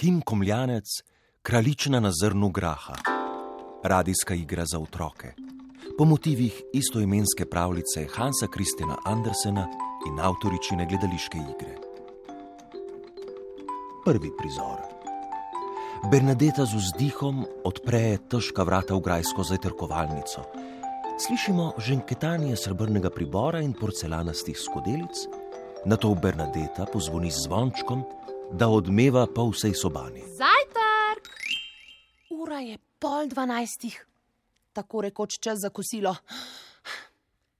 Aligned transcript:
Kim 0.00 0.20
Komljanec, 0.20 0.84
kraljična 1.42 2.00
na 2.00 2.10
zrnu 2.22 2.48
graha. 2.48 2.94
Radijska 3.84 4.34
igra 4.34 4.64
za 4.66 4.78
otroke. 4.78 5.32
Po 5.98 6.04
motivih 6.04 6.62
istoimenske 6.72 7.44
pravljice 7.50 8.06
Hansa 8.14 8.46
Kristina 8.46 8.96
Andersena 9.04 9.66
in 10.08 10.20
avtoričine 10.20 10.86
gledališke 10.86 11.38
igre. 11.38 11.74
Prvi 14.04 14.30
prizor. 14.38 14.80
Bernadeta 16.10 16.64
z 16.64 16.80
vzdihom 16.80 17.44
odpre 17.64 18.18
težka 18.30 18.62
vrata 18.62 18.94
v 18.94 19.00
grajsko 19.00 19.44
zajtrkovalnico. 19.44 20.46
Slišimo 21.26 21.72
ženketanje 21.78 22.56
srebrnega 22.56 23.10
pribora 23.10 23.60
in 23.60 23.76
porcelanastih 23.76 24.56
skodelic, 24.56 25.28
na 25.84 25.96
to 25.96 26.14
Bernadeta 26.14 26.88
pozvoni 26.92 27.30
z 27.30 27.44
zvončkom, 27.44 28.04
da 28.52 28.68
odmeva 28.68 29.26
po 29.34 29.50
vsej 29.50 29.74
sobani. 29.74 30.20
Zajtrk! 30.20 31.30
Ura 32.30 32.58
je 32.58 32.78
pol 32.98 33.26
dvanajstih, 33.26 34.06
tako 34.72 35.00
rekoč 35.00 35.38
čas 35.40 35.58
za 35.62 35.70
kosilo. 35.70 36.16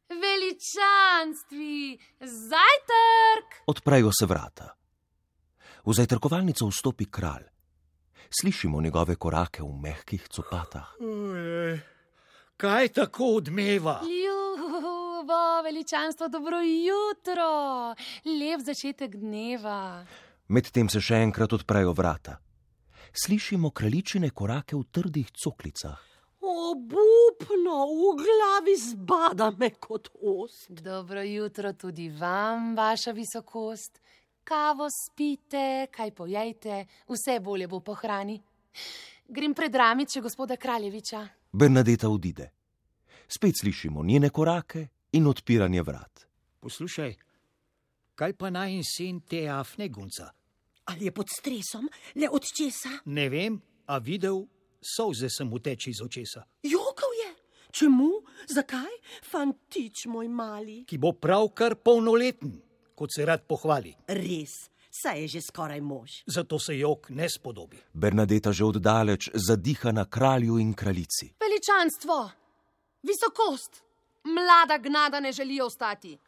Veličanstvi, 0.09 1.99
zajtrk! 2.21 3.63
Odprejo 3.67 4.11
se 4.21 4.27
vrata. 4.27 4.75
V 5.85 5.95
zajtrkovalnico 5.95 6.67
vstopi 6.69 7.05
kralj. 7.11 7.47
Slišimo 8.41 8.81
njegove 8.81 9.17
korake 9.17 9.63
v 9.63 9.73
mehkih 9.83 10.29
copatah. 10.29 10.95
Ojej, 11.01 11.81
Kaj 12.57 12.89
tako 12.89 13.25
odmeva? 13.25 14.01
Ljubo, 14.05 15.63
veličanstvo, 15.65 16.29
dobro 16.29 16.61
jutro, 16.61 17.95
lep 18.25 18.61
začetek 18.61 19.17
dneva. 19.17 20.05
Medtem 20.51 20.89
se 20.91 20.99
še 20.99 21.21
enkrat 21.23 21.53
odprejo 21.55 21.93
vrata. 21.95 22.33
Slišimo 23.15 23.69
kraljičine 23.71 24.33
korake 24.35 24.75
v 24.75 24.83
trdih 24.91 25.29
coklicah. 25.31 26.01
Obupno, 26.43 27.77
v 27.87 28.09
glavi 28.19 28.75
zbada 28.75 29.53
me 29.55 29.69
kot 29.79 30.09
ost. 30.19 30.73
Dobro 30.83 31.23
jutro 31.23 31.71
tudi 31.79 32.09
vam, 32.11 32.75
vaša 32.75 33.15
visokost. 33.15 34.01
Kavo 34.43 34.89
spite, 34.91 35.87
kaj 35.95 36.11
pojejte, 36.19 36.81
vse 37.07 37.39
bolje 37.39 37.71
bo 37.71 37.79
po 37.79 37.95
hrani. 37.95 38.41
Grem 39.29 39.55
pred 39.55 39.75
ramiče 39.75 40.21
gospoda 40.21 40.57
Kraljeviča. 40.57 41.23
Bernadeta 41.53 42.11
odide. 42.11 42.51
Spet 43.29 43.55
slišimo 43.61 44.03
njene 44.03 44.33
korake 44.35 44.89
in 45.13 45.31
odpiranje 45.31 45.87
vrat. 45.87 46.27
Poslušaj, 46.61 47.15
kaj 48.19 48.35
pa 48.35 48.51
naj 48.51 48.75
in 48.75 48.85
sin 48.85 49.23
te 49.23 49.47
afne 49.47 49.89
gunca? 49.89 50.33
Ali 50.85 51.05
je 51.05 51.13
pod 51.13 51.29
stresom, 51.39 51.89
le 52.15 52.29
od 52.31 52.45
česa? 52.57 52.89
Ne 53.05 53.29
vem, 53.29 53.61
a 53.87 53.99
videl, 53.99 54.47
solze 54.83 55.29
sem 55.31 55.49
mu 55.49 55.59
teči 55.59 55.91
iz 55.91 56.01
očesa, 56.03 56.45
Jokal 56.63 57.13
je. 57.25 57.31
Čemu? 57.73 58.11
Zakaj? 58.49 58.91
Fantič 59.31 60.07
moj 60.07 60.29
mali. 60.29 60.85
ki 60.87 60.99
bo 60.99 61.13
pravkar 61.13 61.75
polnoleten, 61.77 62.59
kot 62.95 63.13
se 63.15 63.25
rad 63.25 63.47
pohvali. 63.47 63.95
Res, 64.09 64.51
saj 64.91 65.21
je 65.23 65.29
že 65.29 65.41
skoraj 65.41 65.81
mož. 65.81 66.11
Zato 66.27 66.59
se 66.59 66.75
jok 66.79 67.11
ne 67.11 67.29
spodobi. 67.31 67.79
Bernadeta 67.95 68.51
že 68.53 68.65
oddaleč 68.65 69.31
zadiha 69.35 69.93
na 69.93 70.05
kralju 70.05 70.59
in 70.59 70.75
kraljici. 70.75 71.31
Veličanstvo, 71.41 72.31
visokost, 73.03 73.85
mlada 74.25 74.79
gnada 74.79 75.21
ne 75.21 75.33
želi 75.33 75.61
ostati. 75.61 76.19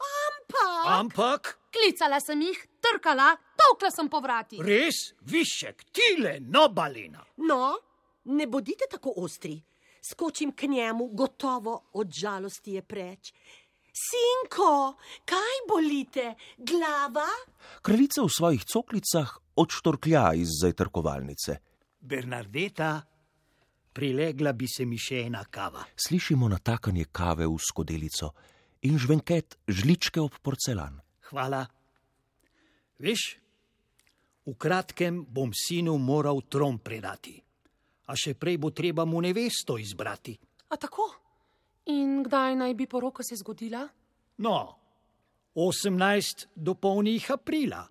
Pa, 0.52 0.98
Ampak, 1.00 1.58
Klicala 1.72 2.20
sem 2.20 2.40
jih, 2.42 2.58
trkala, 2.80 3.36
tolkla 3.62 3.90
sem 3.90 4.08
po 4.08 4.20
vrati. 4.20 4.60
res, 4.62 5.14
višek, 5.22 5.84
tile, 5.92 6.38
nobalina. 6.40 7.24
no, 7.36 7.78
ne 8.24 8.46
bodite 8.46 8.86
tako 8.90 9.14
ostri. 9.16 9.62
Skočim 10.02 10.52
k 10.52 10.66
njemu, 10.66 11.08
gotovo 11.14 11.90
od 11.92 12.10
žalosti 12.10 12.72
je 12.72 12.82
preč. 12.82 13.32
Sinko, 13.92 14.96
kaj 15.24 15.58
bolite? 15.68 16.34
Glava? 16.58 17.28
Kraljica 17.82 18.22
v 18.22 18.28
svojih 18.28 18.64
coklicah 18.64 19.36
odštorklja 19.56 20.32
iz 20.34 20.48
zajtrkovalnice. 20.62 21.56
Bernardeta, 22.00 23.02
prilegla 23.92 24.52
bi 24.52 24.66
se 24.66 24.86
mi 24.88 24.98
še 24.98 25.26
ena 25.26 25.44
kava. 25.44 25.84
Slišimo 25.94 26.48
natakanje 26.48 27.04
kave 27.12 27.46
v 27.46 27.60
skodelico 27.60 28.32
in 28.82 28.98
žvenket 28.98 29.58
žličke 29.68 30.20
ob 30.20 30.40
porcelan. 30.42 30.98
Hvala. 31.30 31.66
Veš, 32.98 33.41
v 34.46 34.54
kratkem 34.58 35.22
bom 35.28 35.52
sinu 35.54 35.96
moral 35.98 36.42
tron 36.50 36.78
predati, 36.82 37.36
a 38.06 38.12
še 38.18 38.34
prej 38.34 38.58
bo 38.58 38.72
treba 38.74 39.06
mu 39.06 39.22
nevesto 39.22 39.78
izbrati. 39.78 40.34
A 40.68 40.76
tako? 40.76 41.06
In 41.90 42.22
kdaj 42.26 42.56
naj 42.58 42.74
bi 42.74 42.86
poroka 42.86 43.22
se 43.22 43.36
zgodila? 43.38 43.86
No, 44.42 44.56
18 45.54 46.48
do 46.54 46.74
polnih 46.74 47.30
aprila. 47.30 47.86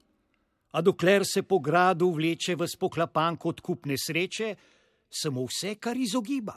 A 0.71 0.81
dokler 0.81 1.25
se 1.27 1.43
po 1.43 1.59
gradu 1.59 2.11
vleče 2.15 2.55
v 2.55 2.67
spoklapan 2.67 3.37
kot 3.37 3.59
kup 3.59 3.85
nesreče, 3.85 4.55
se 5.11 5.29
mu 5.29 5.43
vse 5.45 5.75
kar 5.75 5.97
izogiba. 5.97 6.55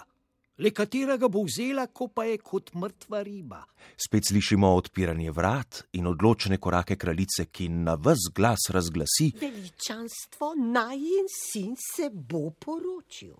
Le 0.58 0.70
katerega 0.70 1.26
bo 1.28 1.42
vzela, 1.42 1.88
ko 1.90 2.06
pa 2.14 2.28
je 2.28 2.38
kot 2.38 2.70
mrtva 2.78 3.22
riba. 3.26 3.58
Spet 3.98 4.28
slišimo 4.28 4.68
odpiranje 4.78 5.32
vrat 5.34 5.80
in 5.98 6.06
odločene 6.06 6.60
korake 6.62 6.94
kraljice, 6.96 7.48
ki 7.50 7.68
na 7.68 7.96
vse 7.98 8.30
glas 8.34 8.68
razglasi: 8.70 9.32
Veličanstvo 9.40 10.52
naj 10.54 11.02
in 11.18 11.30
sin 11.34 11.74
se 11.74 12.10
bo 12.12 12.50
poročil. 12.50 13.34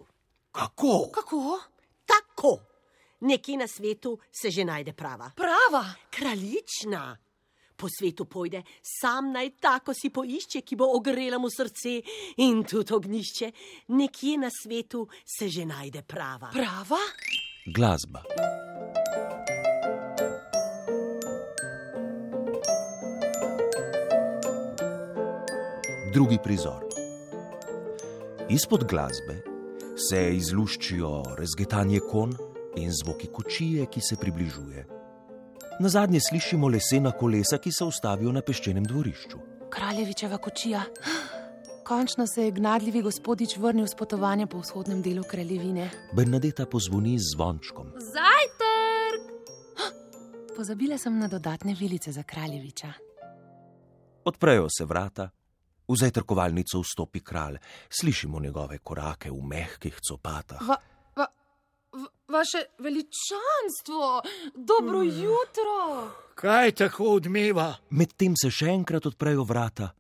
Kako? 0.51 1.11
Kako? 1.15 1.59
Tako. 2.05 2.59
Nekje 3.21 3.57
na 3.57 3.69
svetu 3.69 4.19
se 4.33 4.51
že 4.51 4.65
najde 4.65 4.93
prava. 4.93 5.31
Prava. 5.37 5.85
Kraljična. 6.11 7.17
Po 7.77 7.89
svetu 7.91 8.25
pojde, 8.25 8.63
sam 8.83 9.33
naj 9.35 9.51
tako 9.61 9.95
si 9.95 10.11
poišče, 10.15 10.63
ki 10.63 10.77
bo 10.77 10.87
ogrela 10.97 11.39
mu 11.39 11.51
srce 11.51 12.01
in 12.47 12.63
tudi 12.65 12.95
ognišče. 12.95 13.53
Nekje 13.89 14.39
na 14.39 14.51
svetu 14.51 15.09
se 15.27 15.49
že 15.49 15.67
najde 15.67 16.03
prava. 16.03 16.53
Prava? 16.55 17.03
glasba. 17.67 18.23
Drugi 26.13 26.39
prizor. 26.45 26.85
Izpod 28.49 28.85
glasbe 28.85 29.43
se 29.97 30.37
izluščijo 30.37 31.23
rezgetanje 31.39 32.01
kon 32.11 32.37
in 32.77 32.93
zvoki 32.93 33.27
kočije, 33.33 33.87
ki 33.87 34.01
se 34.01 34.17
približuje. 34.21 34.94
Na 35.81 35.89
zadnje 35.89 36.21
slišimo 36.21 36.69
lesena 36.69 37.11
kolesa, 37.13 37.59
ki 37.59 37.73
se 37.73 37.85
ustavijo 37.85 38.33
na 38.33 38.43
peščenem 38.47 38.85
dvorišču. 38.87 39.39
Kraljevičeva 39.71 40.39
kočija. 40.39 40.85
Končno 41.85 42.27
se 42.27 42.45
je 42.45 42.53
gnadljivi 42.55 43.03
gospodič 43.03 43.57
vrnil 43.57 43.87
s 43.87 43.95
potovanja 43.99 44.47
po 44.47 44.59
vzhodnem 44.63 45.03
delu 45.03 45.25
kraljevine. 45.27 45.91
Bernadeta 46.15 46.67
pozvoni 46.71 47.19
z 47.19 47.35
zvončkom. 47.35 47.91
Zajtrk! 47.99 49.25
Pozabila 50.57 50.99
sem 50.99 51.19
na 51.19 51.29
dodatne 51.29 51.75
vilice 51.75 52.13
za 52.13 52.23
kraljeviča. 52.23 52.93
Odprejo 54.25 54.69
se 54.71 54.85
vrata, 54.85 55.29
v 55.89 55.97
zajtrkovalnico 55.97 56.81
vstopi 56.81 57.21
kralj, 57.21 57.59
slišimo 57.91 58.41
njegove 58.41 58.79
korake 58.79 59.31
v 59.31 59.43
mehkih 59.43 59.99
copatah. 60.09 60.63
Va, 60.69 60.79
v, 60.79 60.94
vaše 62.29 62.59
veličanstvo, 62.79 64.23
dobro 64.55 64.99
mm. 64.99 65.09
jutro! 65.09 66.11
Kaj 66.35 66.73
tako 66.73 67.05
odmeva? 67.05 67.75
Medtem 67.91 68.37
se 68.37 68.51
še 68.51 68.73
enkrat 68.73 69.07
odprejo 69.07 69.45
vrata, 69.45 69.91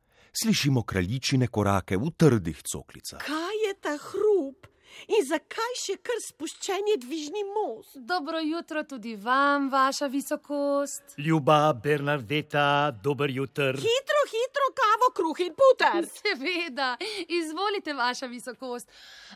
slišimo 0.43 0.83
kraljičine 0.83 1.49
korake 1.49 1.97
v 1.97 2.11
trdih 2.17 2.63
coklicah. 2.63 3.21
Kaj 3.27 3.61
je 3.67 3.75
ta 3.81 3.97
hrup 4.09 4.67
in 5.11 5.27
zakaj 5.29 5.77
še 5.79 5.99
kar 6.07 6.19
spuščen 6.25 6.91
je 6.95 6.97
dvižni 7.05 7.45
most? 7.51 8.01
Dobro 8.09 8.41
jutro 8.41 8.83
tudi 8.89 9.17
vam, 9.21 9.69
vaša 9.71 10.09
visokost. 10.09 11.19
Ljuba 11.19 11.73
Bernardeta, 11.75 12.91
dober 13.05 13.31
jutr. 13.31 13.77
Hitro, 13.85 14.27
hitro, 14.33 14.71
kavo, 14.83 15.13
kruh 15.15 15.47
in 15.47 15.55
puter. 15.55 16.09
Seveda, 16.19 16.95
izvolite, 17.29 17.95
vaša 17.95 18.27
visokost. 18.33 18.89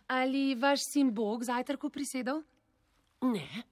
Ali 0.06 0.54
vaš 0.54 0.88
sin 0.88 1.12
Bog 1.14 1.44
zajtrku 1.44 1.90
prisedel? 1.90 2.40
Ne, 3.20 3.62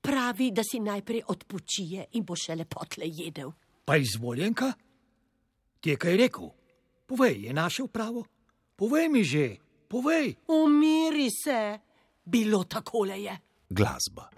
pravi, 0.00 0.50
da 0.50 0.62
si 0.62 0.80
najprej 0.80 1.22
odpočije 1.28 2.06
in 2.12 2.24
bo 2.24 2.36
šele 2.36 2.64
potle 2.64 3.06
jedel. 3.06 3.50
Pa 3.84 3.96
izvoljenka? 3.96 4.72
Ti 5.80 5.90
je 5.90 5.96
kaj 5.96 6.16
rekel? 6.16 6.50
Povej, 7.06 7.46
je 7.46 7.52
našel 7.52 7.86
pravo? 7.86 8.24
Povej 8.76 9.08
mi 9.08 9.24
že, 9.24 9.56
povej. 9.88 10.34
Umiri 10.48 11.28
se, 11.30 11.78
bilo 12.24 12.64
takole 12.64 13.22
je. 13.22 13.38
Glasba. 13.70 14.30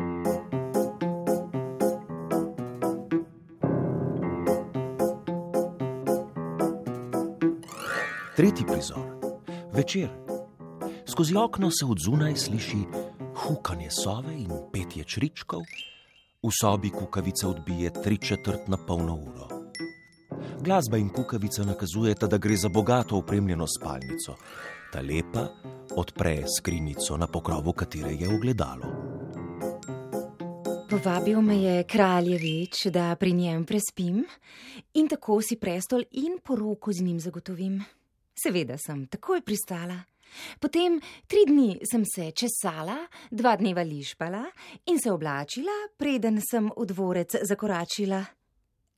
Tretji 8.36 8.66
prizor. 8.66 9.06
Večer. 9.72 10.08
Skozi 11.06 11.36
okno 11.36 11.70
se 11.70 11.84
od 11.84 11.98
zunaj 12.04 12.36
sliši 12.36 13.01
hukanje 13.36 13.90
sove 13.90 14.34
in 14.34 14.50
petje 14.72 15.04
čričkov, 15.04 15.62
v 16.42 16.50
sobi 16.60 16.90
kukavica 16.90 17.48
odbije 17.48 17.92
tri 18.02 18.18
četrt 18.18 18.68
na 18.68 18.76
polno 18.86 19.14
uro. 19.14 19.48
Glasba 20.60 20.96
in 20.96 21.08
kukavica 21.08 21.64
nakazujeta, 21.64 22.26
da 22.26 22.38
gre 22.38 22.56
za 22.56 22.68
bogato 22.68 23.16
opremljeno 23.16 23.66
spalnico. 23.66 24.36
Ta 24.92 25.00
lepa 25.00 25.48
odpre 25.96 26.44
skrinjico, 26.58 27.16
na 27.16 27.26
pokrovu 27.26 27.72
katere 27.72 28.14
je 28.14 28.34
ogledalo. 28.34 28.86
Povabil 30.90 31.40
me 31.40 31.56
je 31.56 31.84
kraljevič, 31.84 32.86
da 32.86 33.16
pri 33.16 33.32
njem 33.32 33.64
prespim 33.64 34.24
in 34.94 35.08
tako 35.08 35.42
si 35.42 35.56
prestol 35.56 36.02
in 36.10 36.38
poroko 36.44 36.92
z 36.92 37.02
njim 37.02 37.20
zagotovim. 37.20 37.84
Seveda 38.44 38.78
sem 38.78 39.06
takoj 39.06 39.40
pristala. 39.40 40.11
Potem 40.60 41.00
tri 41.26 41.44
dni 41.46 41.80
sem 41.90 42.04
se 42.04 42.30
česala, 42.30 42.96
dva 43.30 43.56
dneva 43.56 43.82
lišpala 43.82 44.44
in 44.86 45.00
se 45.00 45.12
oblačila, 45.12 45.74
preden 45.96 46.40
sem 46.40 46.70
v 46.76 46.86
dvorec 46.86 47.36
zakoračila. 47.48 48.22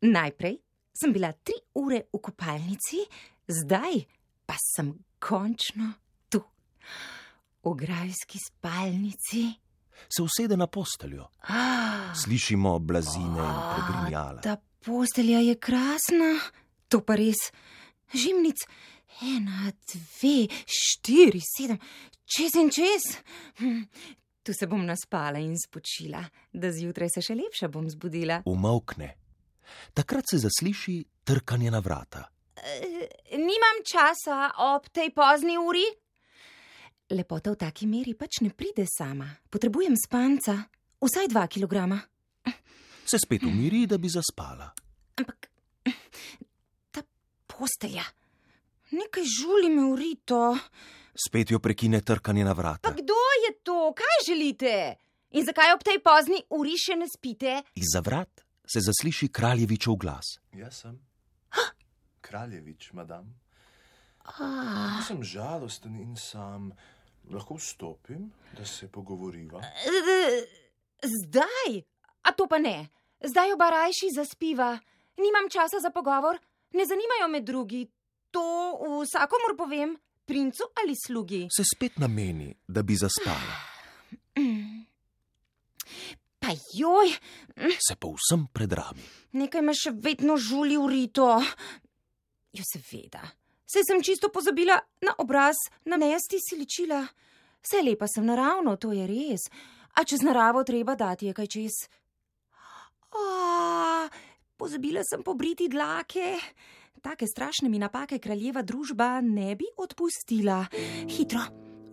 Najprej 0.05 0.59
sem 0.95 1.13
bila 1.13 1.33
tri 1.33 1.57
ure 1.75 2.05
v 2.13 2.21
kopalnici, 2.23 3.03
zdaj 3.49 4.05
pa 4.47 4.55
sem 4.61 4.93
končno 5.19 5.93
tu, 6.29 6.41
v 7.65 7.75
grajski 7.75 8.39
spalnici. 8.39 9.49
Se 10.09 10.23
usede 10.23 10.57
na 10.57 10.67
posteljo. 10.67 11.29
Slišimo 12.25 12.79
blazine 12.79 13.41
in 13.41 13.61
pregrinjala. 13.75 14.41
Ta 14.43 14.57
postelja 14.85 15.41
je 15.41 15.55
krasna, 15.57 16.35
to 16.89 17.01
pa 17.01 17.17
res. 17.17 17.49
Žimnic, 18.15 18.67
ena, 19.23 19.71
dve, 19.93 20.49
štiri, 20.67 21.41
sedem, 21.45 21.79
čez 22.25 22.55
in 22.59 22.71
čez. 22.71 23.09
Hm, 23.61 23.83
Tu 24.45 24.53
se 24.53 24.67
bom 24.67 24.85
naspala 24.85 25.39
in 25.41 25.55
spočila, 25.57 26.21
da 26.53 26.69
zjutraj 26.69 27.09
se 27.15 27.23
še 27.25 27.33
lepše 27.33 27.69
bom 27.73 27.87
zbudila. 27.89 28.43
Umavkne. 28.45 29.07
Takrat 29.97 30.29
se 30.29 30.39
zasliši 30.43 30.99
trkanje 31.25 31.71
na 31.73 31.81
vrata. 31.81 32.27
E, 32.61 33.09
nimam 33.41 33.81
časa 33.89 34.51
ob 34.69 34.91
tej 34.93 35.15
pozni 35.17 35.57
uri. 35.57 35.87
Lepota 37.17 37.55
v 37.55 37.61
taki 37.65 37.89
meri 37.89 38.13
pač 38.13 38.43
ne 38.45 38.53
pride 38.53 38.85
sama. 38.85 39.31
Potrebujem 39.49 39.97
spanca, 39.97 40.59
vsaj 41.01 41.33
dva 41.33 41.47
kilograma. 41.49 41.97
Se 43.09 43.17
spet 43.17 43.49
umiri, 43.49 43.87
da 43.89 43.97
bi 43.97 44.13
zaspala. 44.13 44.69
Ampak 45.25 45.49
ta 46.93 47.01
postelja, 47.49 48.05
nekaj 48.95 49.25
žuli 49.25 49.69
me 49.69 49.83
v 49.85 49.97
rito. 49.97 50.41
Spet 51.17 51.51
jo 51.51 51.59
prekine 51.59 52.01
trkanje 52.01 52.45
na 52.45 52.51
Pa 52.51 52.55
vrata. 52.55 52.91
kdo 52.93 53.15
je 53.45 53.53
to, 53.63 53.93
kaj 53.93 54.27
želite? 54.27 54.97
In 55.31 55.45
zakaj 55.45 55.73
ob 55.73 55.83
tej 55.83 55.99
pozni 55.99 56.43
uri 56.51 56.75
še 56.77 56.95
ne 56.95 57.07
spite? 57.09 57.63
Izza 57.75 58.01
vrat 58.01 58.31
se 58.65 58.81
zasliši 58.81 59.29
kraljevičev 59.29 59.95
glas. 59.95 60.39
Jaz 60.53 60.81
sem. 60.81 60.99
Kraljevič, 62.21 62.93
madam. 62.93 63.35
Ah, 64.25 65.03
Sem 65.03 65.23
žalosten 65.23 65.95
in 65.97 66.17
sam. 66.17 66.73
Lahko 67.25 67.55
vstopim, 67.55 68.31
da 68.53 68.65
se 68.65 68.89
pogovoriva. 68.89 69.61
e, 69.61 70.47
zdaj, 71.03 71.83
a 72.23 72.33
to 72.33 72.47
pa 72.47 72.59
ne. 72.59 72.89
Zdaj 73.21 73.53
oba 73.53 73.71
rajši 73.71 74.11
zaspiva. 74.13 74.79
Nimam 75.17 75.49
časa 75.49 75.81
za 75.81 75.91
pogovor, 75.91 76.37
ne 76.73 76.85
zanimajo 76.85 77.29
me 77.29 77.41
drugi. 77.41 77.87
To 78.35 78.43
vsakomur 79.05 79.55
povem, 79.57 79.95
princu 80.27 80.67
ali 80.75 80.95
slugi. 80.99 81.45
Se 81.55 81.63
spet 81.65 81.99
nameni, 82.03 82.51
da 82.67 82.83
bi 82.83 82.97
zaspala. 82.99 83.55
Pa 86.41 86.53
joj, 86.77 87.09
Se 87.81 87.97
povsem 87.97 88.47
predrami. 88.53 89.01
nekaj 89.33 89.63
me 89.63 89.73
še 89.75 89.91
vedno 89.95 90.37
žuli 90.37 90.77
v 90.77 90.89
rito. 90.91 91.29
Jo, 92.53 92.63
seveda. 92.69 93.23
Saj 93.65 93.83
sem 93.89 94.03
čisto 94.03 94.29
pozabila 94.29 94.77
na 95.03 95.15
obraz, 95.19 95.57
na 95.89 95.97
nesti 95.97 96.37
si 96.39 96.59
ličila. 96.59 97.01
Vse 97.65 97.81
lepa 97.83 98.07
sem 98.07 98.27
naravno, 98.27 98.77
to 98.77 98.93
je 98.93 99.07
res. 99.09 99.49
A 99.97 100.05
čez 100.05 100.21
naravo 100.23 100.63
treba 100.65 100.95
dati 100.95 101.27
je 101.27 101.33
kaj 101.35 101.47
čez. 101.49 101.75
A, 103.15 104.05
pozabila 104.57 105.01
sem 105.03 105.23
pobriti 105.23 105.69
dlake. 105.69 106.35
Take 107.05 107.27
strašne 107.27 107.69
mi 107.69 107.79
napake 107.79 108.19
kraljeva 108.19 108.63
družba 108.63 109.21
ne 109.21 109.53
bi 109.57 109.67
odpustila. 109.77 110.65
Hitro, 111.05 111.41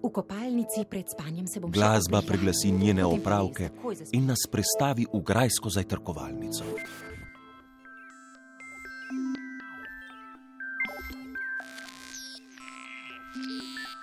v 0.04 0.10
kopalnici 0.14 0.86
pred 0.90 1.10
spanjem 1.12 1.48
se 1.52 1.60
bom 1.60 1.74
še 1.74 1.76
Glasba 1.76 2.22
preglasi 2.24 2.72
njene 2.72 3.04
opravke 3.04 3.68
in 4.16 4.30
nas 4.32 4.46
prestavi 4.48 5.04
v 5.12 5.20
grajsko 5.20 5.70
zajtrkovalnico. 5.76 6.64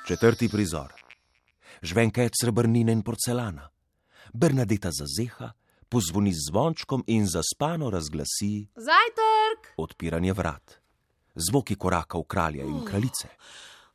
Četrti 0.08 0.48
prizor. 0.52 0.92
Žvenket 1.82 2.36
srebrnine 2.36 2.92
in 2.92 3.00
porcelana. 3.02 3.64
Bernadeta 4.34 4.92
zazeha, 4.92 5.54
pozvoni 5.88 6.34
z 6.36 6.50
zvončkom 6.50 7.06
in 7.06 7.24
zaspano 7.24 7.88
razglasi 7.88 8.68
Zajtrk! 8.76 9.72
odpiranje 9.76 10.36
vrat. 10.36 10.77
Zvoki 11.38 11.74
korakov 11.74 12.22
kralja 12.22 12.64
in 12.64 12.84
kraljice. 12.84 13.28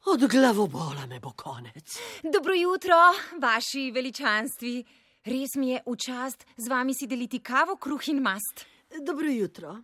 Od 0.05 0.27
glavobola 0.31 1.05
me 1.09 1.19
bo 1.19 1.31
konec. 1.31 1.97
Dobro 2.33 2.53
jutro, 2.53 2.95
vaši 3.41 3.91
veličanstvi. 3.91 4.83
Res 5.25 5.55
mi 5.55 5.69
je 5.69 5.81
v 5.85 5.95
čast 5.95 6.45
z 6.57 6.67
vami 6.67 6.93
si 6.95 7.07
deliti 7.07 7.39
kavo, 7.39 7.75
kruh 7.75 8.07
in 8.07 8.21
mast. 8.23 8.63
Dobro 9.01 9.27
jutro. 9.27 9.75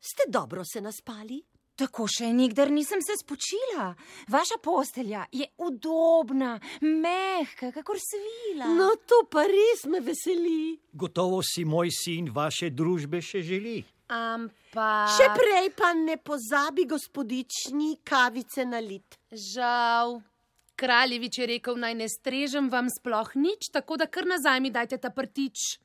Ste 0.00 0.26
dobro 0.28 0.64
se 0.64 0.80
naspali? 0.80 1.38
Tako 1.78 2.08
še 2.10 2.32
nikdar 2.34 2.70
nisem 2.74 3.02
se 3.02 3.14
spočila. 3.20 3.92
Vaša 4.28 4.58
postelja 4.62 5.22
je 5.32 5.46
udobna, 5.58 6.56
mehka, 6.80 7.70
kakor 7.70 8.00
svila. 8.02 8.72
No, 8.74 8.90
to 9.06 9.22
pa 9.30 9.46
res 9.46 9.86
me 9.86 10.02
veseli. 10.02 10.74
Gotovo 10.92 11.38
si 11.46 11.62
moj 11.64 11.94
sin 11.94 12.32
vaše 12.34 12.70
družbe 12.70 13.22
še 13.22 13.42
želi. 13.46 13.84
Ampak. 14.08 15.12
Še 15.16 15.28
prej 15.36 15.68
pa 15.76 15.92
ne 15.92 16.16
pozabi 16.16 16.86
gospodični 16.88 17.98
kavice 18.04 18.64
nalit. 18.64 19.18
Žal. 19.28 20.18
Kraljevič 20.78 21.38
je 21.38 21.46
rekel, 21.50 21.76
naj 21.76 21.94
ne 21.98 22.06
strežem 22.08 22.70
vam 22.70 22.86
sploh 22.88 23.34
nič, 23.34 23.68
tako 23.74 23.98
da 23.98 24.06
kar 24.06 24.28
nazaj 24.30 24.62
mi 24.62 24.70
dajte 24.70 24.96
ta 25.02 25.10
prtič. 25.10 25.82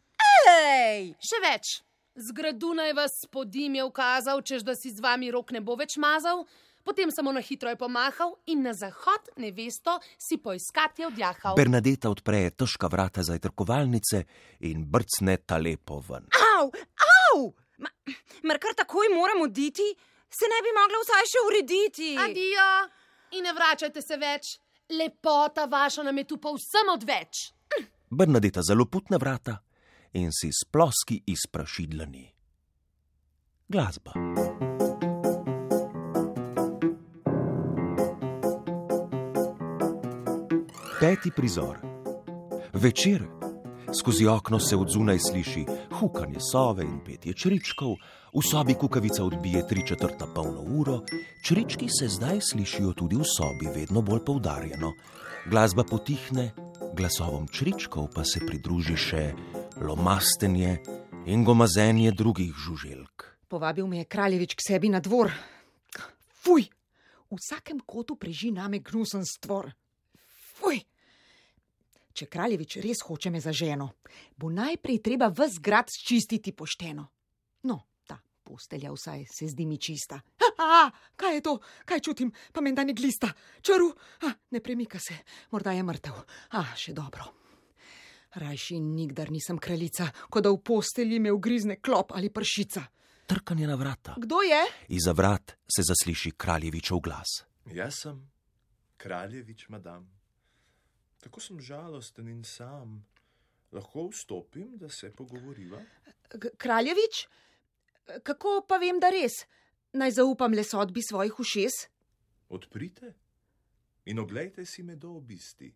Ej! 0.48 1.12
Še 1.18 1.40
več. 1.44 1.80
Z 2.14 2.36
gradu 2.38 2.76
naj 2.78 2.94
vas 2.94 3.16
podim 3.34 3.80
je 3.80 3.88
ukazal, 3.88 4.44
čež 4.46 4.62
da 4.62 4.78
si 4.78 4.94
z 4.94 5.02
vami 5.02 5.34
rok 5.34 5.50
ne 5.52 5.64
bo 5.66 5.74
več 5.74 5.98
mazal, 5.98 6.46
potem 6.86 7.10
samo 7.10 7.34
na 7.34 7.42
hitro 7.42 7.74
je 7.74 7.80
pomahal 7.80 8.38
in 8.46 8.62
na 8.62 8.76
zahod 8.78 9.34
nevesto 9.42 9.98
si 10.22 10.38
poiskat 10.38 11.02
je 11.02 11.10
odjahal. 11.10 11.58
Bernadeta 11.58 12.14
odpre 12.14 12.46
težka 12.54 12.92
vrata 12.94 13.26
zajtrkovalnice 13.26 14.24
in 14.70 14.86
brcne 14.86 15.42
ta 15.42 15.58
lepo 15.58 15.98
ven. 16.06 16.30
Au, 16.54 16.70
au! 16.70 17.63
Ma, 17.78 17.90
mar 18.44 18.60
kar 18.60 18.76
takoj 18.78 19.10
moram 19.16 19.42
oditi? 19.42 19.88
Se 20.30 20.50
ne 20.50 20.60
bi 20.66 20.74
mogla 20.76 21.02
vsaj 21.04 21.30
še 21.30 21.46
urediti. 21.48 22.12
Adijo 22.20 22.70
in 23.38 23.46
ne 23.48 23.54
vračajte 23.54 24.02
se 24.02 24.18
več. 24.18 24.56
Lepota 24.94 25.66
vaša 25.66 26.04
nam 26.04 26.18
je 26.18 26.28
tu 26.30 26.38
povsem 26.38 26.90
odveč. 26.94 27.50
Bernadeta 28.10 28.62
zelo 28.62 28.86
putna 28.86 29.18
vrata 29.18 29.58
in 30.14 30.30
si 30.32 30.52
s 30.54 30.68
ploski 30.70 31.24
izpraši 31.34 31.88
dlani. 31.90 32.28
Glasba. 33.68 34.14
Peti 41.00 41.32
prizor. 41.36 41.80
Večer. 42.74 43.43
Skozi 44.00 44.28
okno 44.28 44.60
se 44.60 44.76
od 44.76 44.90
zunaj 44.90 45.20
sliši 45.20 45.66
hukanje 46.00 46.40
sove 46.52 46.84
in 46.84 47.00
petje 47.06 47.34
čričkov, 47.34 47.96
v 48.34 48.42
sobi 48.52 48.74
kukavica 48.74 49.24
odbije 49.24 49.68
tri 49.68 49.88
četrta 49.88 50.26
polno 50.36 50.62
uro, 50.62 51.02
črički 51.46 51.88
se 51.90 52.08
zdaj 52.08 52.40
slišijo 52.42 52.94
tudi 52.94 53.16
v 53.16 53.28
sobi, 53.38 53.70
vedno 53.76 54.02
bolj 54.02 54.24
poudarjeno. 54.26 54.94
Glasba 55.50 55.84
potihne, 55.84 56.52
glasovom 56.96 57.48
čričkov 57.48 58.08
pa 58.16 58.24
se 58.26 58.42
pridruži 58.48 58.98
še 58.98 59.34
lomastenje 59.82 60.80
in 61.26 61.44
gomazenje 61.44 62.12
drugih 62.12 62.54
žuželk. 62.54 63.28
Povabil 63.48 63.88
me 63.88 64.02
je 64.02 64.06
kraljevič 64.06 64.56
k 64.56 64.66
sebi 64.68 64.90
na 64.90 65.00
dvor. 65.00 65.30
Fuj, 66.42 66.66
v 67.30 67.38
vsakem 67.38 67.80
kotu 67.86 68.16
preži 68.16 68.52
name 68.52 68.80
gnusen 68.80 69.22
stvor. 69.26 69.70
Če 72.14 72.28
kraljevič 72.30 72.78
res 72.84 73.02
hoče 73.08 73.32
me 73.34 73.42
za 73.42 73.52
ženo, 73.52 73.90
bo 74.38 74.52
najprej 74.54 75.00
treba 75.02 75.32
ves 75.34 75.58
grad 75.58 75.90
čistiti 75.90 76.54
pošteno. 76.54 77.08
No, 77.66 77.78
ta 78.06 78.20
Postelja 78.44 78.92
vsaj 78.94 79.26
se 79.32 79.48
zdi 79.50 79.66
mi 79.66 79.80
čista. 79.82 80.20
A, 80.20 80.50
a, 80.62 80.82
kaj 81.16 81.36
je 81.36 81.42
to? 81.42 81.54
Kaj 81.86 82.04
čutim? 82.06 82.32
Pa 82.54 82.62
menda 82.62 82.84
ne 82.84 82.94
glista. 82.94 83.32
Črv, 83.62 83.88
a, 84.28 84.34
ne 84.52 84.60
premika 84.60 85.00
se, 85.00 85.16
morda 85.52 85.74
je 85.74 85.84
mrtev. 85.84 86.20
A, 86.60 86.66
še 86.78 86.94
dobro. 86.94 87.26
Rajši 88.38 88.80
nikdar 88.82 89.32
nisem 89.32 89.58
kraljica, 89.62 90.10
kot 90.30 90.46
da 90.46 90.52
v 90.54 90.62
postelji 90.66 91.20
me 91.22 91.34
ugrizne 91.34 91.80
klop 91.82 92.14
ali 92.14 92.30
pršica. 92.34 92.86
Trkanje 93.30 93.68
na 93.70 93.78
vrata. 93.80 94.18
Kdo 94.20 94.42
je? 94.46 94.62
Iza 94.94 95.14
vrat 95.18 95.56
se 95.66 95.86
zasliši 95.86 96.34
kraljevičev 96.38 97.00
glas. 97.02 97.42
Jaz 97.74 98.04
sem 98.04 98.20
kraljevič, 98.98 99.70
madam. 99.70 100.23
Tako 101.24 101.40
sem 101.40 101.60
žalosten 101.62 102.28
in 102.28 102.44
sam. 102.44 103.00
Lahko 103.72 104.10
vstopim, 104.12 104.76
da 104.78 104.90
se 104.90 105.12
pogovoriva? 105.16 105.80
G 106.34 106.52
Kraljevič? 106.58 107.28
Kako 108.24 108.66
pa 108.68 108.78
vem, 108.78 109.00
da 109.00 109.10
res? 109.10 109.46
Naj 109.94 110.18
zaupam 110.20 110.54
le 110.54 110.64
sodbi 110.68 111.02
svojih 111.02 111.40
ušes? 111.40 111.78
Odprite 112.50 113.14
in 114.06 114.20
oglejte 114.20 114.66
si 114.66 114.84
me 114.84 114.98
do 115.00 115.14
obisti, 115.16 115.70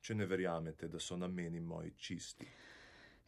če 0.00 0.14
ne 0.14 0.26
verjamete, 0.28 0.88
da 0.92 1.00
so 1.00 1.16
nameni 1.16 1.60
moji 1.60 1.94
čisti. 1.96 2.46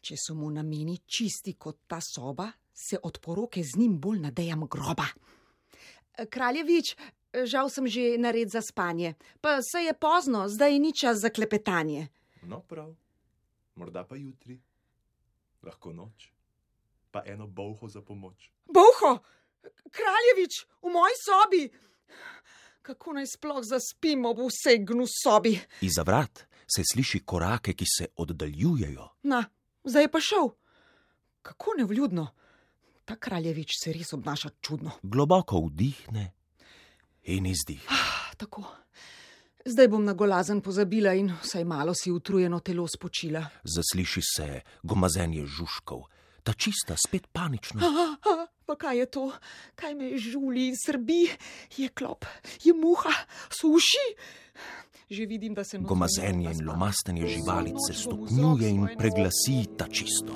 Če 0.04 0.18
so 0.20 0.34
mu 0.36 0.50
nameni 0.52 0.98
čisti 1.06 1.54
kot 1.56 1.86
ta 1.88 2.00
soba, 2.04 2.50
se 2.74 2.98
od 3.02 3.18
poroke 3.24 3.62
z 3.64 3.78
njim 3.80 3.96
bolj 4.00 4.20
nadejam 4.26 4.66
groba. 4.68 5.06
Kraljevič, 6.30 6.96
žal 7.42 7.70
sem 7.70 7.86
že 7.90 8.14
nared 8.18 8.50
za 8.50 8.62
spanje, 8.62 9.14
pa 9.40 9.58
se 9.62 9.82
je 9.82 9.94
pozno, 9.94 10.48
zdaj 10.48 10.78
ni 10.78 10.92
čas 10.94 11.18
za 11.18 11.30
klepetanje. 11.30 12.08
No, 12.42 12.60
prav, 12.60 12.94
morda 13.74 14.04
pa 14.04 14.16
jutri, 14.16 14.60
lahko 15.62 15.92
noč, 15.92 16.30
pa 17.10 17.24
eno 17.26 17.46
boho 17.46 17.88
za 17.88 18.02
pomoč. 18.02 18.50
Boho, 18.70 19.18
kraljevič, 19.90 20.66
v 20.82 20.88
moji 20.92 21.16
sobi. 21.18 21.64
Kako 22.84 23.16
naj 23.16 23.26
sploh 23.32 23.64
zaspimo 23.64 24.34
v 24.36 24.48
vsej 24.52 24.84
gnusobi? 24.84 25.56
Iza 25.80 26.04
vrat 26.04 26.44
se 26.68 26.82
sliši 26.92 27.24
korake, 27.24 27.72
ki 27.72 27.84
se 27.88 28.06
oddaljujejo. 28.16 29.08
Na, 29.22 29.44
zdaj 29.84 30.04
je 30.04 30.10
pa 30.10 30.20
šel. 30.20 30.48
Kako 31.42 31.74
nevljudno. 31.78 32.28
Ta 33.04 33.16
kraljevič 33.16 33.76
se 33.80 33.92
res 33.92 34.12
obnaša 34.12 34.50
čudno. 34.60 34.96
Globoko 35.02 35.60
vdihne 35.60 36.32
in 37.24 37.46
izdih. 37.46 37.86
Ah, 37.88 38.34
tako. 38.36 38.64
Zdaj 39.64 39.88
bom 39.88 40.04
na 40.04 40.12
golazen 40.12 40.60
pozabila 40.60 41.14
in 41.16 41.32
vsaj 41.42 41.64
malo 41.64 41.94
si 41.94 42.12
utrujeno 42.12 42.60
telo 42.60 42.84
spočila. 42.88 43.40
Zasliši 43.64 44.20
se 44.36 44.60
gomazenje 44.82 45.46
žužkov, 45.46 46.02
ta 46.42 46.52
čista 46.52 46.96
spet 47.00 47.26
panična. 47.32 47.80
Ah, 47.80 48.16
ah, 48.28 48.46
pa 48.66 48.76
kaj 48.76 48.98
je 48.98 49.06
to? 49.06 49.32
Kaj 49.74 49.94
me 49.94 50.18
žuli 50.18 50.68
in 50.68 50.76
srbi? 50.76 51.30
Je 51.76 51.88
klop, 51.88 52.28
je 52.64 52.76
muha, 52.76 53.14
suši. 53.48 54.06
Že 55.10 55.26
vidim, 55.26 55.54
da 55.54 55.64
se 55.64 55.78
Gomazenje 55.78 56.52
in 56.52 56.66
lomastenje 56.66 57.26
živalice 57.28 57.92
stopnjuje 57.92 58.68
in 58.68 58.88
preglasi 58.98 59.64
ta 59.76 59.88
čisto. 59.88 60.32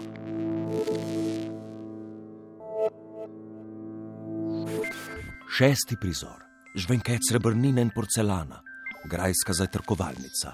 Šesti 5.56 5.96
prizor. 6.00 6.47
Žvenket 6.78 7.24
srebrnine 7.26 7.82
in 7.82 7.88
porcelana, 7.90 8.60
grajska 9.10 9.50
zajtrkovalnica, 9.52 10.52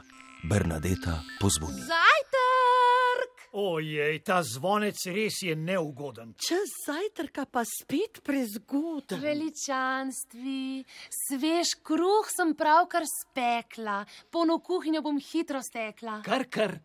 Bernadeta 0.49 1.19
pozvoni. 1.37 1.83
Zajtrk! 1.85 3.43
Ojej, 3.61 4.23
ta 4.25 4.39
zvonec 4.41 5.03
res 5.13 5.43
je 5.45 5.53
neugoden. 5.53 6.31
Čas 6.41 6.71
zajtrka 6.87 7.45
pa 7.45 7.61
spet 7.69 8.23
prezgodaj. 8.25 9.21
Veličanstvi, 9.21 10.87
svež 11.13 11.75
kruh 11.85 12.31
sem 12.33 12.55
pravkar 12.57 13.05
spekla, 13.05 13.99
polno 14.33 14.57
kuhinjo 14.65 15.03
bom 15.05 15.19
hitro 15.21 15.61
stekla. 15.61 16.23
Kar, 16.25 16.47
kar. 16.49 16.79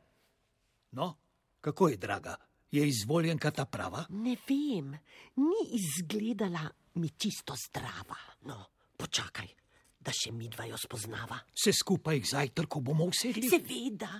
No, 1.00 1.14
kako 1.64 1.94
je, 1.94 2.02
draga? 2.02 2.36
Je 2.76 2.84
izvoljenka 2.84 3.54
ta 3.56 3.64
prava? 3.72 4.04
Ne 4.10 4.36
vem, 4.50 4.92
ni 5.40 5.64
izgledala 5.80 6.68
mi 7.00 7.08
čisto 7.16 7.56
zdrava. 7.56 8.20
No, 8.52 8.60
počakaj, 9.00 9.48
da 10.00 10.12
še 10.16 10.34
mi 10.36 10.50
dva 10.52 10.68
jo 10.70 10.78
spoznava. 10.80 11.40
Se 11.56 11.72
skupaj 11.76 12.20
k 12.24 12.32
zajtrku 12.36 12.82
bomo 12.84 13.08
usedli? 13.10 13.50
Seveda, 13.52 14.12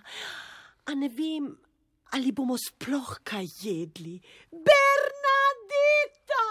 a 0.88 0.96
ne 0.96 1.10
vem, 1.12 1.50
ali 2.16 2.32
bomo 2.36 2.58
sploh 2.60 3.20
kaj 3.24 3.48
jedli. 3.64 4.20
Bernadeta! 4.52 6.46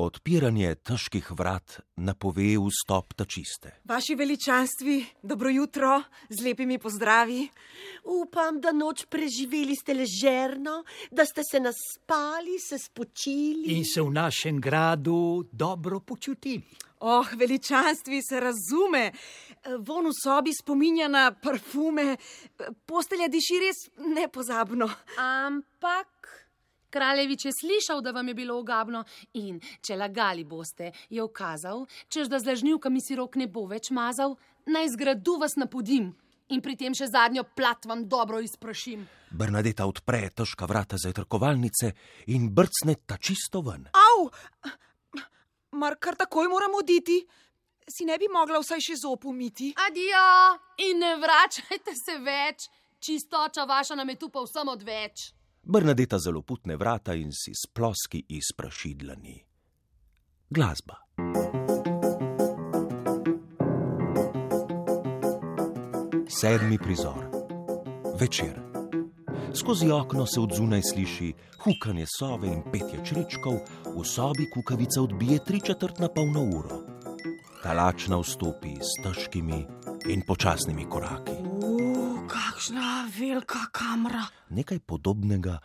Odpiranje 0.00 0.70
težkih 0.80 1.26
vrat 1.36 1.74
napove 2.00 2.54
vstop 2.56 3.12
ta 3.18 3.26
čiste. 3.28 3.74
Vaši 3.84 4.16
veličanstvi, 4.16 4.94
dobro 5.22 5.52
jutro, 5.52 5.98
z 6.30 6.40
lepimi 6.46 6.78
pozdravi. 6.80 7.42
Upam, 8.08 8.62
da 8.64 8.72
noč 8.72 9.04
preživeli 9.12 9.76
ste 9.76 9.92
ležerno, 9.98 10.80
da 11.12 11.26
ste 11.28 11.44
se 11.44 11.60
naspali, 11.60 12.56
se 12.56 12.80
spočili. 12.80 13.76
In 13.76 13.84
se 13.84 14.00
v 14.00 14.08
našem 14.08 14.60
gradu 14.60 15.44
dobro 15.52 16.00
počutili. 16.00 16.64
Oh, 17.00 17.26
veličanstvi 17.32 18.20
se 18.22 18.40
razume. 18.40 19.12
Von 19.78 20.06
v 20.06 20.12
sobi 20.12 20.52
spominja 20.52 21.08
na 21.08 21.30
parfume, 21.32 22.16
postelja 22.86 23.28
diši 23.28 23.60
res 23.60 23.80
nepozabno. 24.16 24.88
Ampak 25.16 26.28
kraljevič 26.90 27.44
je 27.44 27.52
slišal, 27.56 28.02
da 28.04 28.12
vam 28.12 28.28
je 28.28 28.34
bilo 28.34 28.58
ogabno 28.58 29.04
in 29.32 29.60
če 29.80 29.96
lagali 29.96 30.44
boste, 30.44 30.92
je 31.08 31.22
ukazal, 31.22 31.86
čež 32.08 32.28
da 32.28 32.38
z 32.38 32.52
lažnivkami 32.52 33.00
si 33.00 33.16
rok 33.16 33.36
ne 33.40 33.48
bo 33.48 33.64
več 33.70 33.90
mazal, 33.90 34.36
naj 34.66 34.92
zgradu 34.96 35.38
vas 35.40 35.56
napodim 35.56 36.12
in 36.50 36.60
pri 36.60 36.76
tem 36.76 36.94
še 36.96 37.08
zadnjo 37.08 37.46
plat 37.56 37.86
vam 37.86 38.04
dobro 38.10 38.40
izprašim. 38.42 39.06
Bernadeta 39.30 39.86
odpre 39.86 40.26
težka 40.34 40.66
vrata 40.66 40.98
zajtrkovalnice 40.98 41.92
in 42.34 42.50
brcne 42.54 42.98
ta 43.06 43.16
čisto 43.16 43.62
ven. 43.62 43.86
Av! 43.94 44.26
Mar 45.72 45.94
kar 46.00 46.16
takoj 46.16 46.48
moram 46.48 46.74
oditi? 46.74 47.26
Si 47.88 48.04
ne 48.04 48.16
bi 48.18 48.26
mogla 48.30 48.58
vsaj 48.58 48.80
še 48.82 48.96
zop 48.98 49.24
umiti? 49.30 49.70
Adijo 49.86 50.22
in 50.86 50.98
ne 50.98 51.14
vračajte 51.22 51.94
se 51.94 52.16
več, 52.24 52.66
čistoča 52.98 53.64
vaša 53.70 53.94
nam 53.98 54.08
je 54.10 54.16
tu 54.18 54.28
pa 54.34 54.42
vsem 54.42 54.68
odveč. 54.68 55.30
Bernadeta 55.62 56.18
zelo 56.18 56.42
putne 56.42 56.76
vrata 56.76 57.14
in 57.14 57.30
si 57.32 57.54
s 57.54 57.70
ploski 57.70 58.24
izpraši 58.28 58.94
dlani. 58.98 59.36
Glasba. 60.50 60.98
Sedmi 66.40 66.78
prizor. 66.78 67.30
Večer. 68.18 68.58
Skozi 69.54 69.90
okno 69.90 70.26
se 70.26 70.40
odzunaj 70.40 70.82
sliši 70.82 71.32
hukanje 71.62 72.06
sove 72.18 72.48
in 72.48 72.62
petje 72.72 73.04
črečkov, 73.04 73.58
v 73.96 74.04
sobi 74.04 74.50
kukavica 74.50 75.02
odbije 75.02 75.44
tri 75.44 75.60
četrt 75.60 75.98
na 75.98 76.08
polno 76.08 76.42
uro. 76.42 76.78
Talačna 77.62 78.18
vstopi 78.18 78.76
s 78.80 79.02
težkimi 79.02 79.66
in 80.08 80.22
počasnimi 80.26 80.86
koraki. 80.88 81.36
Uf, 81.60 82.24
kakšna 82.30 83.10
velika 83.18 83.66
kamera. 83.72 84.22
Nekaj 84.48 84.78
podobnega 84.78 85.58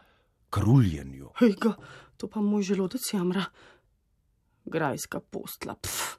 kruljenju. 0.49 1.29
Hejga, 1.39 1.73
to 2.17 2.27
pa 2.27 2.41
moj 2.41 2.63
želodec 2.63 3.13
jamra. 3.13 3.45
Grajska 4.65 5.19
postla, 5.19 5.75
pf, 5.75 6.17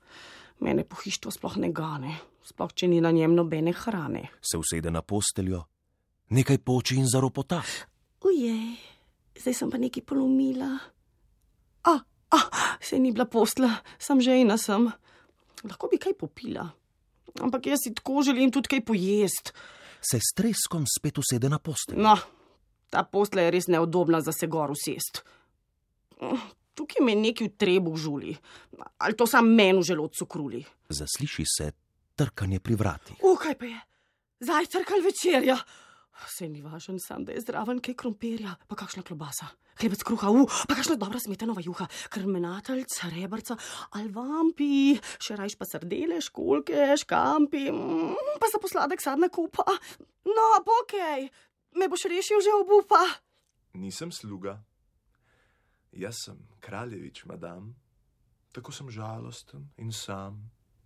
mene 0.60 0.84
pohištvo 0.84 1.30
sploh 1.30 1.56
ne 1.56 1.72
gane, 1.72 2.16
sploh 2.44 2.72
če 2.72 2.88
ni 2.88 3.00
na 3.00 3.10
njem 3.10 3.34
nobene 3.34 3.72
hrane. 3.72 4.28
Se 4.40 4.58
usede 4.58 4.90
na 4.90 5.02
posteljo, 5.02 5.64
nekaj 6.30 6.58
poči 6.58 6.96
in 6.96 7.08
zaropota. 7.10 7.62
Ujej, 8.24 8.76
zdaj 9.40 9.54
sem 9.54 9.70
pa 9.70 9.78
nekaj 9.82 10.06
polomila. 10.06 10.95
A, 11.86 11.94
a, 12.30 12.38
se 12.80 12.98
ni 12.98 13.12
bila 13.12 13.26
postla, 13.30 13.70
sem 13.98 14.20
že 14.20 14.40
ena 14.40 14.58
sem. 14.58 14.88
Lahko 15.66 15.88
bi 15.90 15.98
kaj 16.02 16.16
popila. 16.18 16.66
Ampak 17.42 17.66
jaz 17.66 17.84
si 17.84 17.94
tako 17.94 18.22
želim 18.26 18.52
tudi 18.52 18.70
kaj 18.74 18.84
pojesti. 18.84 19.52
Se 20.00 20.20
s 20.22 20.34
treskom 20.36 20.84
spet 20.86 21.18
usede 21.18 21.48
na 21.48 21.58
posteljo. 21.58 22.02
No, 22.02 22.14
ta 22.90 23.02
posla 23.04 23.46
je 23.46 23.54
res 23.56 23.66
neudobna 23.72 24.20
za 24.20 24.32
se 24.32 24.46
gor 24.46 24.70
usest. 24.70 25.24
Tukaj 26.76 27.02
me 27.04 27.16
nekaj 27.16 27.48
v 27.48 27.56
trebu 27.56 27.96
žuli, 27.96 28.36
ali 28.98 29.16
to 29.16 29.26
sam 29.26 29.48
meni 29.48 29.80
v 29.80 29.88
želodcu 29.88 30.26
kruli. 30.28 30.60
Zasliši 30.88 31.44
se 31.48 31.70
trkanje 32.16 32.60
pri 32.60 32.76
vratih. 32.76 33.16
Uh, 33.24 33.38
kaj 33.38 33.56
pa 33.58 33.68
je? 33.70 33.80
Zajtrk 34.40 34.90
ali 34.92 35.06
večerja? 35.08 35.56
Se 36.28 36.48
ni 36.48 36.62
važen, 36.64 36.98
sam 37.02 37.24
da 37.24 37.34
je 37.34 37.42
zdraven 37.44 37.80
kaj 37.84 37.94
krompirja, 38.00 38.54
pa 38.68 38.78
kakšna 38.78 39.04
klobasa. 39.06 39.48
Hlebec 39.76 40.02
kruha, 40.08 40.30
uh, 40.32 40.58
pa 40.68 40.74
kakšna 40.78 40.96
dobra 40.96 41.20
smetanova 41.20 41.60
juha, 41.64 41.86
krmenateljca, 42.12 43.10
rebrca, 43.12 43.58
alvampi, 44.00 44.96
še 45.20 45.36
rajš 45.36 45.58
pa 45.60 45.68
srdele, 45.68 46.22
školke, 46.24 46.96
škampi, 47.04 47.66
mm, 47.72 48.40
pa 48.40 48.50
za 48.52 48.60
posladek 48.62 49.04
sadna 49.04 49.28
kupa. 49.28 49.66
No, 50.26 50.46
pokej, 50.64 51.28
me 51.76 51.90
boš 51.92 52.08
rešil 52.08 52.40
že 52.40 52.56
obupa. 52.56 53.04
Nisem 53.76 54.08
sluga. 54.08 54.56
Jaz 55.96 56.24
sem 56.24 56.40
kraljevič, 56.64 57.24
madam, 57.28 57.74
Tako 58.56 58.72
sem 58.72 58.88
žalosten 58.90 59.66
in 59.76 59.92
sam. 59.92 60.38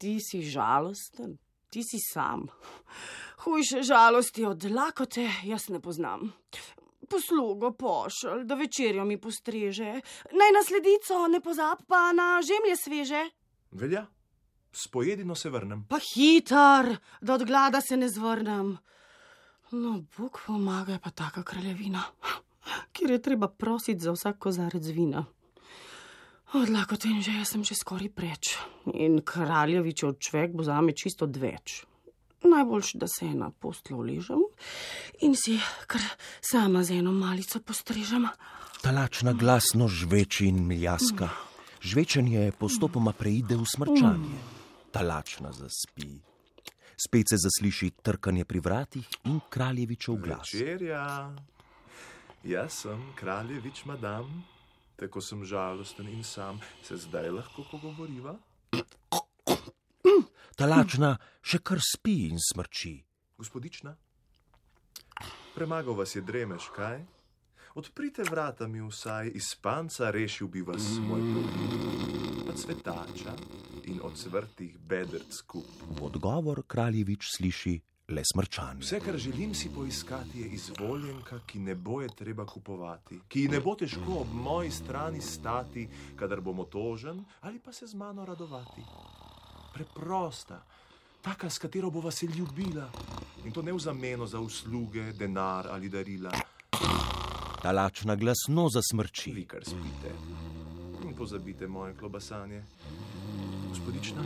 Ti 0.03 0.17
si 0.19 0.43
žalosten, 0.43 1.37
ti 1.71 1.83
si 1.83 1.99
sam. 2.13 2.47
Hujše 3.45 3.83
žalosti 3.83 4.45
od 4.45 4.65
lakote 4.65 5.31
jaz 5.45 5.69
ne 5.69 5.81
poznam. 5.81 6.33
Poslugo 7.11 7.73
pošelj, 7.73 8.45
da 8.45 8.55
večerjo 8.55 9.05
mi 9.05 9.17
postreže. 9.21 10.01
Naj 10.41 10.53
nasledico 10.55 11.27
ne 11.29 11.41
pozab, 11.41 11.79
pa 11.89 12.13
na 12.13 12.39
žemlje 12.43 12.77
sveže. 12.77 13.23
Velja, 13.71 14.07
s 14.73 14.89
pojedino 14.89 15.35
se 15.35 15.51
vrnem. 15.51 15.87
Pa 15.89 15.99
hitar, 15.99 16.97
da 17.21 17.35
od 17.35 17.45
glada 17.45 17.81
se 17.81 17.97
ne 17.97 18.09
zvrnem. 18.09 18.77
No, 19.71 20.03
Bog 20.19 20.41
pomaga, 20.47 20.93
je 20.93 20.99
pa 20.99 21.11
taka 21.11 21.43
kraljevina, 21.43 22.03
kjer 22.93 23.11
je 23.11 23.23
treba 23.23 23.49
prositi 23.49 24.01
za 24.01 24.13
vsak 24.13 24.39
kozarec 24.39 24.87
vina. 24.87 25.25
Od 26.53 26.69
lakote 26.69 27.09
in 27.09 27.23
že 27.23 27.31
jaz 27.39 27.55
sem 27.55 27.63
že 27.65 27.79
skoraj 27.79 28.11
preč. 28.11 28.59
In 28.91 29.23
kraljevič 29.23 30.03
od 30.03 30.19
človek 30.19 30.51
bo 30.51 30.67
zame 30.67 30.93
čisto 30.93 31.25
odveč. 31.31 31.87
Najboljši, 32.43 32.99
da 32.99 33.07
se 33.07 33.29
na 33.31 33.51
postel 33.51 34.01
uležem 34.01 34.41
in 35.23 35.37
si 35.37 35.61
kar 35.87 36.01
sama 36.41 36.83
z 36.83 36.99
eno 36.99 37.13
malico 37.13 37.61
postrežem. 37.61 38.27
Talačna 38.83 39.33
glasno 39.33 39.87
žveči 39.89 40.49
in 40.49 40.67
miljaska. 40.67 41.29
Žvečenje 41.81 42.53
postopoma 42.59 43.13
preide 43.13 43.57
v 43.57 43.65
smrčanje. 43.65 44.41
Talačna 44.91 45.53
zaspi. 45.53 46.19
Spet 46.97 47.31
se 47.31 47.37
zasliši 47.39 47.91
trkanje 48.03 48.45
pri 48.45 48.61
vratih 48.61 49.07
in 49.25 49.41
kraljevičev 49.49 50.17
glas. 50.17 50.51
Večerja. 50.53 51.31
Jaz 52.45 52.83
sem 52.83 53.13
kraljevič, 53.15 53.85
madam. 53.85 54.60
Tako 55.01 55.21
sem 55.21 55.45
žalosten 55.45 56.09
in 56.09 56.25
sam. 56.25 56.61
Se 56.83 56.97
zdaj 56.97 57.31
lahko 57.33 57.65
pogovoriva? 57.71 58.35
Talačna 60.61 61.15
še 61.41 61.63
kar 61.65 61.81
spi 61.81 62.27
in 62.29 62.37
smrči. 62.37 62.93
Gospodična? 63.41 63.95
Premagal 65.55 65.97
vas 65.97 66.13
je 66.13 66.21
dremež, 66.21 66.69
kaj? 66.77 67.01
Odprite 67.81 68.27
vrata 68.29 68.69
mi 68.69 68.83
vsaj 68.85 69.33
iz 69.41 69.55
panca, 69.63 70.11
rešil 70.13 70.53
bi 70.53 70.61
vas 70.61 70.93
moj 71.01 71.25
problem. 71.33 72.45
Od 72.51 72.61
svetača 72.61 73.33
in 73.89 74.05
od 74.05 74.19
svrtih 74.19 74.77
bedrc 74.79 75.41
kup. 75.49 75.71
V 75.97 76.05
odgovor 76.05 76.61
kraljevič 76.67 77.31
sliši 77.37 77.79
le 78.11 78.23
smrčanje. 78.25 78.81
Vse, 78.81 79.01
kar 79.01 79.17
želim 79.17 79.55
si 79.55 79.71
poiskati, 79.75 80.41
je 80.41 80.49
izvoljenka, 80.49 81.41
ki 81.47 81.59
ne 81.59 81.75
bo 81.75 82.01
je 82.03 82.09
treba 82.17 82.47
kupovati, 82.47 83.21
ki 83.29 83.49
ne 83.49 83.61
bo 83.61 83.75
težko 83.75 84.21
ob 84.21 84.35
moji 84.35 84.71
strani 84.71 85.21
stati, 85.21 85.89
kadar 86.17 86.41
bom 86.41 86.61
otožen 86.61 87.25
ali 87.41 87.59
pa 87.59 87.73
se 87.73 87.87
z 87.87 87.95
mano 87.95 88.25
radovati. 88.25 88.83
Preprosta, 89.75 90.63
taka, 91.23 91.51
s 91.51 91.59
katero 91.59 91.91
bo 91.91 92.01
vas 92.01 92.23
je 92.23 92.29
ljubila 92.29 92.91
in 93.45 93.53
to 93.53 93.63
ne 93.63 93.73
v 93.73 93.79
zameno 93.79 94.27
za 94.27 94.41
usluge, 94.41 95.13
denar 95.13 95.69
ali 95.71 95.89
darila. 95.89 96.33
Talačna 97.63 98.17
glasno 98.17 98.69
zasmrči. 98.69 99.33
Vi 99.33 99.45
kar 99.45 99.65
spite 99.65 100.15
in 101.05 101.15
pozabite 101.15 101.69
moje 101.69 101.95
klobasanje. 101.97 102.63
Gospodična, 103.69 104.23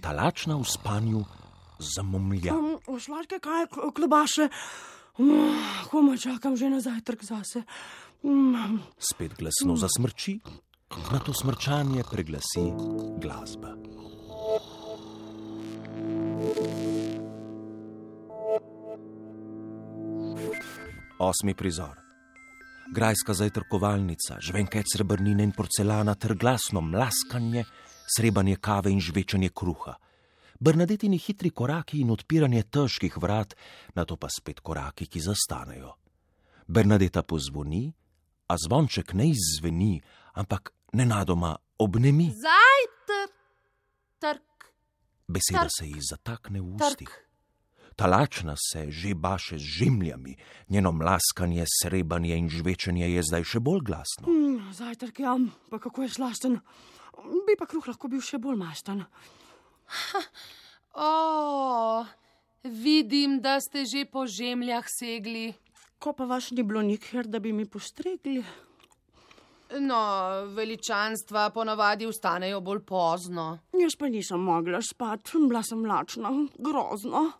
Talačna 0.00 0.56
v 0.56 0.64
spanju 0.64 1.24
zamomlja. 1.78 2.54
Um, 2.54 3.00
Sladke 3.00 3.38
kaj, 3.40 3.66
klobaše. 3.94 4.48
Um, 5.18 5.56
Komaj 5.90 6.18
čakam 6.18 6.56
že 6.56 6.70
na 6.70 6.80
zajtrk 6.80 7.24
zase. 7.24 7.62
Um, 8.22 8.80
Spet 8.98 9.36
glasno 9.38 9.76
zasmrči, 9.76 10.40
na 11.12 11.18
to 11.20 11.32
smrčanje 11.32 12.04
preglasi 12.10 12.72
glasba. 13.20 13.76
Osmi 21.18 21.54
prizor. 21.54 21.96
Grajska 22.92 23.34
zajtrkovalnica, 23.34 24.36
žvenkec 24.40 24.86
srebrnine 24.92 25.42
in 25.42 25.52
porcelana 25.56 26.14
ter 26.14 26.36
glasno 26.38 26.80
mlaskanje, 26.80 27.64
srebanje 28.06 28.56
kave 28.56 28.90
in 28.90 29.00
žvečanje 29.00 29.50
kruha. 29.54 29.96
Bernadetini 30.60 31.18
hitri 31.18 31.50
koraki 31.50 32.00
in 32.00 32.10
odpiranje 32.10 32.62
težkih 32.62 33.18
vrat, 33.20 33.54
na 33.94 34.04
to 34.04 34.16
pa 34.16 34.28
spet 34.32 34.60
koraki, 34.60 35.06
ki 35.06 35.20
zastanejo. 35.20 35.92
Bernadeta 36.66 37.22
pozvoni, 37.22 37.92
a 38.48 38.56
zvonček 38.56 39.12
ne 39.14 39.28
izzveni, 39.28 40.00
ampak 40.34 40.72
nenadoma 40.92 41.56
obnemi. 41.78 42.30
Zajtrk, 42.32 43.36
trk, 44.18 44.72
Beseda 45.28 45.66
Trk. 45.66 45.76
se 45.78 45.86
ji 45.86 46.00
zatakne 46.00 46.60
v 46.60 46.74
ustih. 46.74 47.25
Talačna 47.96 48.54
se 48.60 48.90
že 48.90 49.14
baše 49.14 49.58
z 49.58 49.62
žemljami, 49.78 50.36
njeno 50.68 50.92
mlaskanje, 50.92 51.64
srebanje 51.82 52.36
in 52.36 52.48
žvečenje 52.48 53.08
je 53.08 53.22
zdaj 53.22 53.44
še 53.44 53.60
bolj 53.60 53.80
glasno. 53.88 54.28
um, 54.28 54.72
zajtrk 54.72 55.20
jam, 55.20 55.50
pa 55.70 55.78
kako 55.78 56.02
je 56.02 56.08
slasten. 56.08 56.60
Bi 57.46 57.56
pa 57.58 57.66
kruh 57.66 57.86
lahko 57.88 58.08
bil 58.08 58.20
še 58.20 58.38
bolj 58.38 58.56
mašten. 58.60 59.04
O, 60.92 62.04
vidim, 62.64 63.40
da 63.40 63.60
ste 63.60 63.84
že 63.84 64.04
po 64.04 64.26
žemljah 64.26 64.84
segli. 64.88 65.54
Ko 65.98 66.12
pa 66.12 66.24
vaš 66.24 66.50
ni 66.50 66.62
bilo 66.62 66.82
nikjer, 66.82 67.26
da 67.26 67.38
bi 67.38 67.52
mi 67.52 67.64
postregli. 67.64 68.44
No, 69.80 69.98
veličanstva 70.54 71.50
ponavadi 71.50 72.06
vstanejo 72.06 72.60
bolj 72.60 72.84
pozno. 72.86 73.58
Jaz 73.72 73.96
pa 73.98 74.08
nisem 74.08 74.40
mogla 74.40 74.82
spati, 74.82 75.40
bila 75.48 75.62
sem 75.62 75.84
lačna, 75.84 76.30
grozno. 76.58 77.32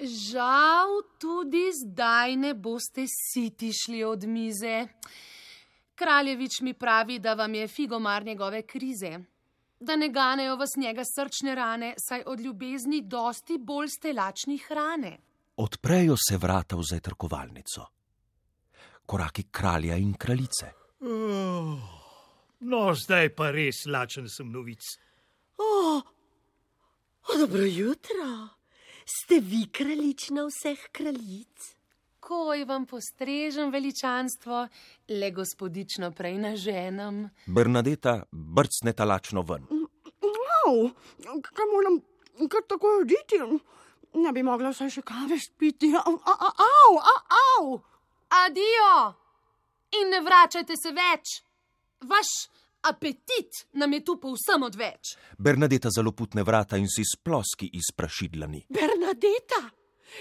Žal 0.00 1.02
tudi 1.18 1.70
zdaj 1.72 2.36
ne 2.36 2.54
boste 2.54 3.06
siti 3.08 3.70
šli 3.72 4.04
od 4.04 4.24
mize. 4.24 4.86
Kraljevič 5.94 6.60
mi 6.60 6.74
pravi, 6.74 7.18
da 7.18 7.34
vam 7.34 7.54
je 7.54 7.68
figomar 7.68 8.24
njegove 8.24 8.62
krize. 8.62 9.18
Da 9.80 9.96
ne 9.96 10.08
ganejo 10.08 10.56
vas 10.56 10.76
njega 10.76 11.02
srčne 11.04 11.54
rane, 11.54 11.94
saj 12.08 12.22
od 12.26 12.40
ljubezni 12.40 13.02
dosti 13.02 13.58
bolj 13.58 13.88
ste 13.88 14.12
lačni 14.12 14.58
hrane. 14.58 15.18
Odprejo 15.56 16.16
se 16.28 16.36
vrata 16.36 16.76
v 16.76 16.82
zajtrkovalnico. 16.90 17.86
Koraki 19.06 19.42
kralja 19.50 19.96
in 19.96 20.14
kraljice. 20.14 20.72
Oh, 21.00 21.78
no, 22.60 22.94
zdaj 22.94 23.34
pa 23.34 23.50
res 23.50 23.86
lačen 23.86 24.28
sem 24.28 24.50
novic. 24.52 24.82
O, 25.56 26.00
o, 27.32 27.38
dobro 27.38 27.64
jutro. 27.64 28.55
Ste 29.06 29.40
vi 29.40 29.68
kraljična 29.72 30.42
vseh 30.46 30.78
kraljic? 30.92 31.74
Koj 32.20 32.64
vam 32.64 32.86
postrežem 32.86 33.70
veličanstvo, 33.70 34.68
le 35.08 35.30
gospodično 35.30 36.10
prej 36.10 36.38
naženem. 36.42 37.28
Bernadeta 37.46 38.22
brcne 38.32 38.92
talačno 38.92 39.44
ven. 39.46 39.68
Au, 40.66 40.90
kaj 41.42 41.68
moram 41.72 42.00
kar 42.50 42.66
tako 42.68 42.86
oditi? 43.00 43.38
Ne 44.14 44.32
bi 44.32 44.42
mogla 44.42 44.72
vsaj 44.74 44.90
še 44.90 45.04
kave 45.06 45.38
spiti. 45.38 45.92
Au, 45.94 46.16
au, 46.34 46.50
au, 46.66 46.98
au, 46.98 47.30
au. 47.44 47.80
Adijo! 48.42 48.98
In 50.02 50.10
ne 50.10 50.20
vračajte 50.26 50.74
se 50.74 50.90
več! 50.90 51.38
Vaš 52.10 52.34
apetit 52.88 53.50
nam 53.72 53.92
je 53.92 54.00
tu 54.02 54.16
povsem 54.16 54.62
odveč. 54.62 55.16
Bernadeta 55.38 55.90
zaloputne 55.90 56.42
vrata 56.42 56.76
in 56.76 56.88
si 56.88 57.02
sploski 57.06 57.70
izpraši 57.72 58.28
dlani. 58.28 58.64
Bernadeta, 58.68 59.60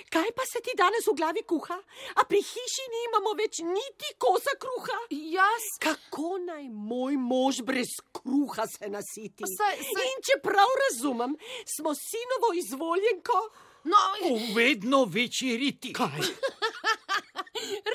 kaj 0.10 0.32
pa 0.32 0.44
se 0.44 0.60
ti 0.60 0.74
danes 0.74 1.06
v 1.06 1.16
glavi 1.16 1.44
kuha? 1.44 1.78
A 2.16 2.26
pri 2.26 2.42
hiši 2.42 2.86
nimamo 2.90 3.34
več 3.34 3.60
niti 3.62 4.14
kosa 4.18 4.56
kruha? 4.58 4.98
Jaz, 5.12 5.68
Kako 5.80 6.38
naj 6.40 6.66
moj 6.70 7.18
mož 7.20 7.62
brez 7.62 7.94
kruha 8.12 8.66
se 8.68 8.90
nasiti? 8.90 9.44
Saj- 9.48 9.80
saj- 9.84 10.08
In 10.08 10.22
če 10.22 10.40
prav 10.42 10.72
razumem, 10.82 11.38
smo 11.68 11.94
sinovo 11.96 12.54
izvoljenko. 12.56 13.40
no, 13.86 14.02
V 14.26 14.54
vedno 14.56 15.06
večji 15.06 15.58
riti. 15.58 15.94
Kaj? 15.94 16.22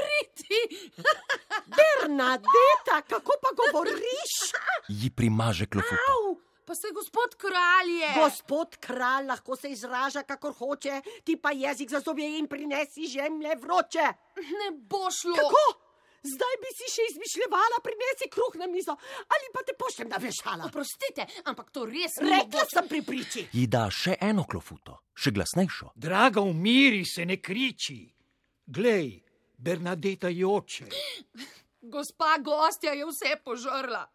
riti! 0.00 0.60
Bernadeta, 1.78 2.96
kako 3.08 3.32
pa 3.42 3.48
govoriš? 3.60 4.34
Ji 4.88 5.10
primaže 5.10 5.66
klofuto. 5.66 6.12
Au! 6.12 6.36
Pa 6.64 6.74
se 6.74 6.86
gospod 6.94 7.34
kralj 7.34 7.90
je. 8.00 8.10
Gospod 8.14 8.76
kralj 8.76 9.26
lahko 9.26 9.56
se 9.56 9.70
izraža, 9.70 10.22
kakor 10.22 10.52
hoče, 10.54 11.00
ti 11.24 11.36
pa 11.36 11.50
jezik 11.50 11.90
za 11.90 12.00
zobje 12.00 12.38
in 12.38 12.46
prinesi 12.46 13.08
žemlje 13.10 13.56
vroče. 13.62 14.06
Ne 14.36 14.68
bo 14.90 15.10
šlo. 15.10 15.34
Kako? 15.34 15.64
Zdaj 16.22 16.54
bi 16.62 16.70
si 16.76 16.86
še 16.92 17.02
izmišljevala, 17.10 17.80
prinesi 17.82 18.28
kruh 18.30 18.54
na 18.60 18.66
mizo 18.68 18.92
ali 19.34 19.46
pa 19.54 19.62
te 19.66 19.72
pošljem 19.72 20.08
na 20.12 20.18
vešala. 20.20 20.66
Oprostite, 20.68 21.24
ampak 21.44 21.70
to 21.72 21.86
res 21.88 22.18
ni 22.20 22.28
Rekla 22.30 22.44
mogoče. 22.44 22.70
sem 22.74 22.88
pri 22.88 23.02
priči. 23.02 23.46
Ji 23.52 23.66
da 23.66 23.86
še 23.90 24.18
eno 24.20 24.44
klofuto, 24.44 24.98
še 25.16 25.32
glasnejšo. 25.32 25.90
Draga, 25.96 26.40
umiri 26.44 27.06
se, 27.08 27.24
ne 27.26 27.40
kriči. 27.40 27.98
Glej, 28.66 29.22
Bernadeta 29.60 30.28
joče. 30.28 30.84
Gospa 31.82 32.38
gostja 32.38 32.92
je 32.92 33.06
vse 33.06 33.36
požrla. 33.44 34.06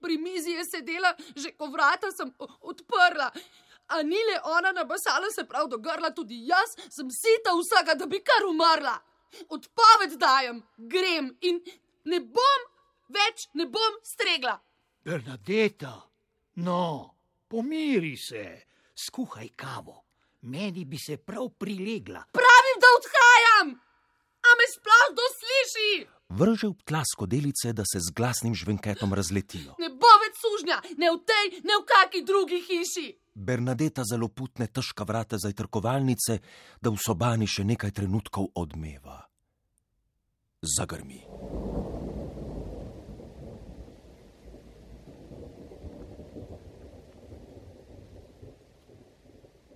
Pri 0.00 0.18
mizi 0.18 0.50
je 0.50 0.64
sedela, 0.64 1.14
že 1.36 1.52
ko 1.54 1.66
vrata 1.70 2.10
sem 2.10 2.32
odprla. 2.60 3.30
A 3.86 4.02
ni 4.02 4.18
le 4.18 4.40
ona 4.44 4.72
nabasala 4.72 5.30
se 5.30 5.44
prav 5.44 5.68
do 5.68 5.78
grla, 5.78 6.10
tudi 6.10 6.46
jaz 6.46 6.74
sem 6.90 7.10
sita 7.10 7.54
vsega, 7.54 7.94
da 7.94 8.06
bi 8.06 8.18
kar 8.18 8.46
umrla. 8.48 8.96
Odpoved 9.48 10.18
dajem, 10.18 10.62
grem 10.76 11.30
in 11.40 11.60
ne 12.04 12.20
bom 12.20 12.66
več, 13.08 13.48
ne 13.54 13.66
bom 13.66 13.98
stregla. 14.02 14.58
Bernadeta, 15.04 15.94
no, 16.54 17.14
pomiri 17.48 18.16
se, 18.16 18.44
skuhaj 18.94 19.48
kavo. 19.56 20.02
Meni 20.42 20.84
bi 20.84 20.98
se 20.98 21.16
prav 21.16 21.52
prilegla. 21.58 22.24
Pravim, 22.34 22.78
da 22.82 22.88
odhajam! 22.98 23.74
A 24.42 24.54
me 24.58 24.66
sploh 24.74 25.06
kdo 25.12 25.26
sliši? 25.38 25.90
Vrže 26.32 26.72
v 26.72 26.80
tla 26.84 27.02
skodelice, 27.04 27.72
da 27.72 27.84
se 27.84 28.00
z 28.00 28.08
glasnim 28.16 28.54
žvenketom 28.54 29.12
razletijo. 29.12 29.76
Ne 29.78 29.90
bo 29.92 30.12
več 30.24 30.38
sužnja, 30.40 30.78
ne 30.96 31.12
v 31.12 31.18
tej, 31.28 31.44
ne 31.68 31.76
v 31.76 31.84
kaki 31.84 32.24
drugi 32.24 32.62
hiši. 32.64 33.08
Bernadeta 33.34 34.04
zelo 34.04 34.28
putne 34.28 34.68
težka 34.68 35.04
vrata 35.04 35.36
zajtrkovalnice, 35.36 36.38
da 36.80 36.88
v 36.88 36.96
sobani 36.96 37.48
še 37.48 37.64
nekaj 37.68 37.92
trenutkov 37.92 38.48
odmeva. 38.56 39.20
Zagrmi. 40.62 41.20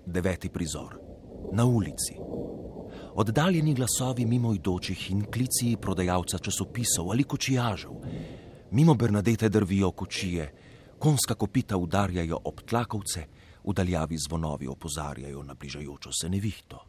Deveti 0.07 0.49
prizor. 0.49 0.97
Na 1.53 1.65
ulici. 1.67 2.17
Oddaljeni 3.17 3.75
glasovi 3.75 4.27
mimoidočih 4.27 5.11
in 5.11 5.23
klici 5.33 5.77
prodajalca 5.81 6.39
časopisov 6.39 7.11
ali 7.11 7.25
kočijažev. 7.25 7.91
Mimo 8.71 8.95
Bernadete 8.95 9.49
drvijo 9.49 9.91
kočije, 9.91 10.53
konska 10.99 11.35
kopita 11.35 11.77
udarjajo 11.77 12.39
ob 12.45 12.61
tlakovce, 12.61 13.25
v 13.65 13.73
daljavi 13.73 14.17
zvonovi 14.29 14.67
opozarjajo 14.67 15.43
na 15.43 15.55
bližajočo 15.55 16.13
se 16.13 16.29
nevihto. 16.29 16.85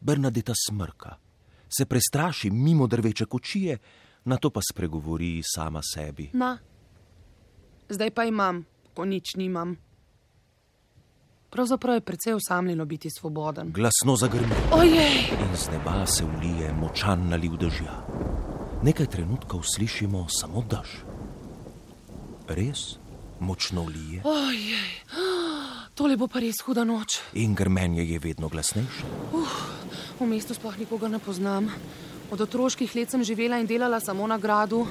Bernadeta 0.00 0.52
smrka, 0.68 1.16
se 1.78 1.86
prestraši 1.86 2.50
mimo 2.50 2.86
drveče 2.86 3.24
kočije, 3.24 3.78
na 4.24 4.36
to 4.36 4.50
pa 4.50 4.60
spregovori 4.72 5.42
sama 5.44 5.80
sebi. 5.94 6.30
Na, 6.32 6.58
zdaj 7.88 8.10
pa 8.10 8.24
imam, 8.24 8.64
ko 8.94 9.04
nič 9.04 9.36
nimam. 9.36 9.76
Pravzaprav 11.50 11.94
je 11.94 12.00
precej 12.00 12.34
osamljeno 12.34 12.84
biti 12.84 13.10
svoboden. 13.10 13.72
Glasno 13.72 14.16
zagrmi 14.16 14.54
Ojej! 14.72 15.18
in 15.30 15.56
z 15.56 15.70
neba 15.72 16.06
se 16.06 16.24
ulije 16.24 16.72
močan 16.72 17.28
naliv 17.28 17.56
dežja. 17.56 18.06
Nekaj 18.82 19.06
trenutkov 19.06 19.62
slišimo 19.74 20.26
samo 20.28 20.64
dež. 20.70 20.88
Res 22.48 22.98
močno 23.40 23.84
lije 23.84 24.20
Ojej! 24.24 24.90
Tole 25.94 26.16
bo 26.16 26.28
pa 26.28 26.38
res 26.40 26.60
huda 26.66 26.84
noč. 26.84 27.18
in 27.32 27.54
grmenje 27.54 28.04
je 28.04 28.18
vedno 28.18 28.48
glasnejše. 28.48 29.04
V 30.20 30.26
mestu 30.26 30.54
sploh 30.54 30.78
nikogar 30.78 31.10
ne 31.10 31.18
poznam. 31.18 31.70
Od 32.30 32.40
otroških 32.40 32.96
let 32.96 33.10
sem 33.10 33.24
živela 33.24 33.58
in 33.58 33.66
delala 33.66 34.00
samo 34.00 34.26
na 34.26 34.38
gradu. 34.38 34.86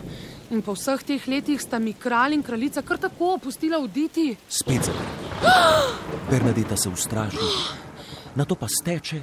In 0.52 0.62
po 0.62 0.74
vseh 0.74 1.04
teh 1.04 1.28
letih 1.28 1.62
sta 1.62 1.80
mi 1.80 1.94
kralj 1.94 2.34
in 2.34 2.44
kraljica 2.44 2.82
kar 2.82 2.98
tako 2.98 3.34
opustila 3.36 3.78
oditi. 3.78 4.36
Spet 4.50 4.82
zagrmi. 4.86 5.14
Bernadeta 6.30 6.78
se 6.78 6.90
ustraši, 6.90 7.38
na 8.36 8.46
to 8.46 8.56
pa 8.56 8.68
steče, 8.68 9.22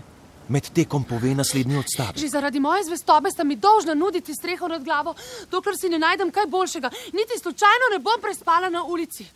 med 0.49 0.69
tekom 0.75 1.05
pove 1.05 1.35
naslednji 1.35 1.77
odstavek. 1.79 2.19
Že 2.19 2.29
zaradi 2.29 2.61
moje 2.61 2.85
zvestobe 2.85 3.31
sta 3.31 3.45
mi 3.45 3.57
dolžna 3.57 3.95
nuditi 3.95 4.35
streho 4.35 4.69
nad 4.69 4.85
glavo, 4.85 5.15
dokler 5.51 5.75
si 5.81 5.89
ne 5.89 5.99
najdem 5.99 6.31
kaj 6.31 6.47
boljšega. 6.47 6.91
Niti 7.13 7.39
slučajno 7.43 7.91
ne 7.93 7.99
bom 7.99 8.21
prespala 8.23 8.71
na 8.71 8.85
ulici. 8.85 9.27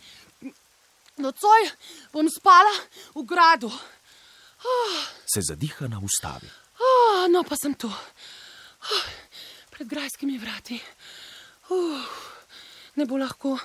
Nocoj 1.17 1.69
bom 2.13 2.29
spala 2.29 2.71
v 3.15 3.25
gradu. 3.27 3.71
Se 5.33 5.41
zadihana 5.41 5.99
ustavi. 6.03 6.47
Oh, 6.79 7.27
no, 7.29 7.43
pa 7.43 7.55
sem 7.59 7.73
tu, 7.73 7.89
oh, 7.89 9.07
pred 9.73 9.87
grajskimi 9.89 10.37
vrati. 10.37 10.79
Uh, 11.69 12.05
ne 12.95 13.05
bo 13.05 13.17
lahko. 13.17 13.57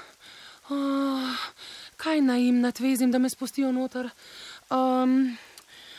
Oh, 0.71 1.37
kaj 2.03 2.21
naj 2.21 2.43
jim 2.43 2.61
nadvezim, 2.61 3.11
da 3.11 3.19
me 3.19 3.31
spustijo 3.31 3.73
noter? 3.73 4.09
Um, 4.71 5.37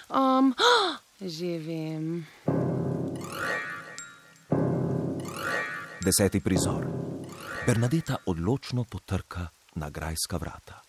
um, 0.09 0.51
oh, 0.51 0.95
že 1.21 1.57
vem. 1.63 2.25
Deseti 6.03 6.39
prizor. 6.43 6.87
Bernadeta 7.65 8.17
odločno 8.25 8.83
potrka 8.83 9.47
na 9.75 9.89
grajska 9.89 10.37
vrata. 10.37 10.81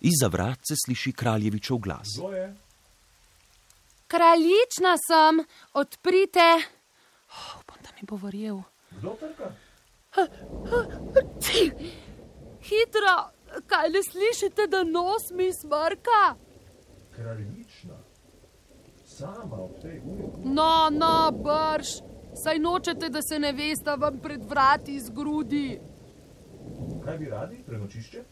Izza 0.00 0.28
vrat 0.30 0.58
se 0.68 0.74
sliši 0.84 1.12
kraljevičev 1.12 1.76
glas. 1.76 2.08
Kraljična 4.06 4.94
sem, 5.08 5.42
odprite. 5.72 6.50
Oh, 7.28 7.60
upam, 7.60 7.82
da 7.82 7.90
mi 7.96 8.06
bo 8.06 8.16
verjel. 8.16 8.62
Kdo 8.90 9.16
trka? 9.20 9.50
Hitro, 12.68 13.16
kaj 13.66 13.88
ne 13.90 14.02
slišite, 14.10 14.66
da 14.66 14.82
nos 14.84 15.30
mi 15.30 15.52
smrka? 15.52 16.22
Kraljična. 17.16 17.98
Sama 19.04 19.56
ob 19.56 19.80
tej 19.82 20.00
uri. 20.04 20.30
No, 20.44 20.88
no, 20.90 21.30
brž, 21.32 21.88
saj 22.44 22.58
nočete, 22.58 23.08
da 23.08 23.22
se 23.22 23.38
ne 23.38 23.52
veste, 23.52 23.96
vam 23.96 24.20
pred 24.22 24.44
vrati 24.44 25.00
zgrudi. 25.00 25.80
Kaj 27.04 27.18
bi 27.18 27.26
radi? 27.26 27.62
Prenočišče? 27.66 28.24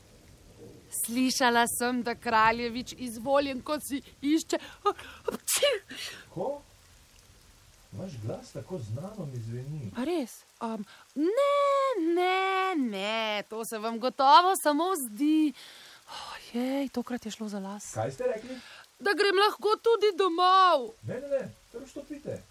Slišala 1.04 1.64
sem, 1.66 2.02
da 2.02 2.14
kraljevič 2.14 2.94
izvoljen, 2.98 3.60
kot 3.62 3.82
si 3.82 4.02
išče. 4.20 4.58
Ko? 6.34 6.62
Vaš 7.98 8.12
glas 8.22 8.52
tako 8.52 8.78
znano 8.78 9.26
mi 9.32 9.40
zveni. 9.42 9.90
A 9.96 10.04
res? 10.04 10.42
Um, 10.60 10.84
ne, 11.14 11.56
ne, 12.14 12.74
ne, 12.76 13.42
to 13.50 13.64
se 13.64 13.78
vam 13.78 13.98
gotovo 13.98 14.56
samo 14.62 14.92
zdi. 14.96 15.52
Ojej, 16.32 16.88
tokrat 16.88 17.26
je 17.26 17.30
šlo 17.30 17.48
za 17.48 17.58
las. 17.58 17.92
Kaj 17.94 18.12
ste 18.12 18.24
rekli? 18.34 18.58
Da 19.00 19.12
grem 19.16 19.36
lahko 19.36 19.76
tudi 19.82 20.12
domov. 20.18 20.92
Ne, 21.02 21.20
ne, 21.20 21.28
ne, 21.28 21.48
kar 21.72 21.82
vstopite. 21.84 22.42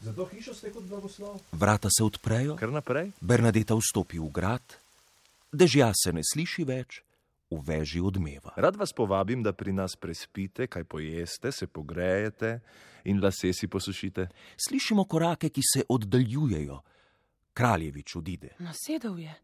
Za 0.00 0.12
to 0.16 0.24
hišo 0.24 0.54
ste 0.54 0.72
kot 0.72 0.82
blagoslov. 0.88 1.40
Vrata 1.52 1.88
se 1.92 2.04
odprejo, 2.04 2.56
Kar 2.56 2.72
naprej. 2.72 3.10
Bernadeta 3.20 3.76
vstopi 3.76 4.18
v 4.18 4.30
grad, 4.32 4.76
dežja 5.52 5.92
se 5.94 6.12
ne 6.12 6.24
sliši 6.24 6.64
več, 6.64 7.02
v 7.50 7.60
veži 7.66 8.00
odmeva. 8.00 8.54
Rad 8.56 8.76
vas 8.76 8.92
povabim, 8.92 9.42
da 9.42 9.52
pri 9.52 9.72
nas 9.72 9.96
prespite, 9.96 10.66
kaj 10.66 10.84
pojeste, 10.84 11.52
se 11.52 11.66
pogrejete 11.66 12.60
in 13.04 13.20
lase 13.22 13.52
si 13.52 13.66
posušite. 13.66 14.28
Slišimo 14.56 15.04
korake, 15.04 15.48
ki 15.48 15.62
se 15.74 15.84
oddaljujejo. 15.88 16.80
Kraljevič 17.52 18.16
odide. 18.16 18.54
Nasedel 18.58 19.18
je. 19.18 19.34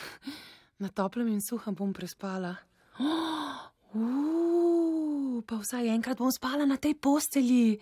Na 0.82 0.88
toplem 0.88 1.28
in 1.28 1.40
suhem 1.40 1.74
bom 1.74 1.92
prespala. 1.92 2.56
Uh, 3.92 5.42
pa 5.44 5.58
vsaj 5.60 5.90
enkrat 5.92 6.16
bom 6.16 6.30
spala 6.32 6.64
na 6.64 6.78
tej 6.80 6.94
posteli. 6.96 7.76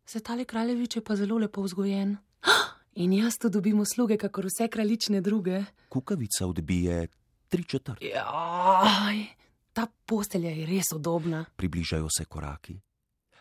Se 0.00 0.22
tale 0.24 0.46
kraljevič 0.48 0.96
je 0.96 1.02
pa 1.04 1.12
zelo 1.12 1.36
lepo 1.36 1.60
vzgojen. 1.60 2.16
In 3.04 3.12
jaz 3.12 3.36
tu 3.36 3.50
dobim 3.52 3.80
usluge, 3.84 4.16
kakor 4.16 4.48
vse 4.48 4.70
kraljične 4.72 5.20
druge. 5.20 5.60
Kukavica 5.92 6.46
odbije 6.46 7.08
tri 7.48 7.64
četrt. 7.64 8.02
Jaj, 8.02 9.26
ta 9.72 9.86
postelja 10.06 10.50
je 10.50 10.66
res 10.66 10.92
udobna. 10.94 11.44
Približajo 11.56 12.08
se 12.18 12.24
koraki. 12.24 12.80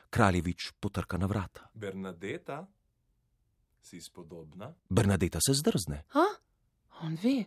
Kraljevič 0.10 0.72
potrka 0.80 1.18
na 1.18 1.26
vrata. 1.26 1.70
Bernadeta, 1.74 2.66
si 3.82 4.02
spodobna? 4.02 4.74
Bernadeta 4.90 5.40
se 5.42 5.54
zdrzne. 5.54 6.04
Ha? 6.10 6.26
On 7.02 7.18
ve. 7.24 7.44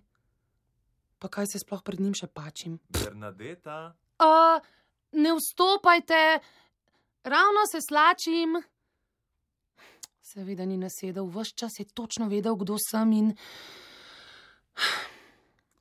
Pa 1.18 1.28
kaj 1.28 1.46
se 1.46 1.58
sploh 1.58 1.82
pred 1.82 2.00
njim 2.00 2.14
še 2.14 2.26
pačim? 2.26 2.78
Bernadeta, 2.88 3.94
Uh, 4.18 4.58
ne 5.12 5.30
vstopajte, 5.34 6.38
ravno 7.24 7.60
se 7.70 7.78
slačim. 7.80 8.56
Seveda 10.22 10.66
ni 10.66 10.76
nasedel, 10.76 11.26
vse 11.30 11.54
čas 11.54 11.78
je 11.78 11.84
točno 11.84 12.26
vedel, 12.28 12.56
kdo 12.58 12.74
sem 12.82 13.12
in. 13.12 13.36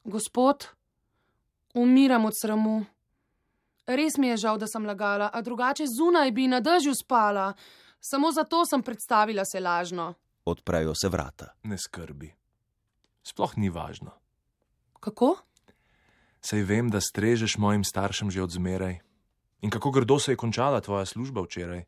Gospod, 0.08 0.68
umiram 1.74 2.26
od 2.26 2.34
sramu. 2.42 2.86
Res 3.88 4.16
mi 4.18 4.28
je 4.32 4.38
žal, 4.38 4.56
da 4.56 4.68
sem 4.68 4.86
lagala, 4.88 5.28
a 5.34 5.42
drugače 5.44 5.84
zunaj 5.84 6.32
bi 6.32 6.46
na 6.48 6.62
dežju 6.64 6.94
spala. 6.96 7.52
Samo 8.00 8.32
zato 8.32 8.64
sem 8.66 8.84
predstavila 8.84 9.44
se 9.46 9.60
lažno. 9.60 10.14
Odprejo 10.46 10.96
se 10.96 11.10
vrata. 11.10 11.52
ne 11.64 11.78
skrbi. 11.78 12.32
Sploh 13.24 13.58
ni 13.58 13.70
važno. 13.70 14.16
Kako? 15.00 15.36
Sej 16.42 16.64
vem, 16.64 16.88
da 16.88 17.04
strežeš 17.04 17.58
mojim 17.58 17.84
staršem 17.84 18.32
že 18.32 18.42
od 18.42 18.52
zmeraj. 18.56 19.00
In 19.62 19.70
kako 19.70 19.92
grdo 19.92 20.20
se 20.20 20.32
je 20.32 20.40
končala 20.40 20.80
tvoja 20.82 21.06
služba 21.06 21.42
včeraj. 21.42 21.84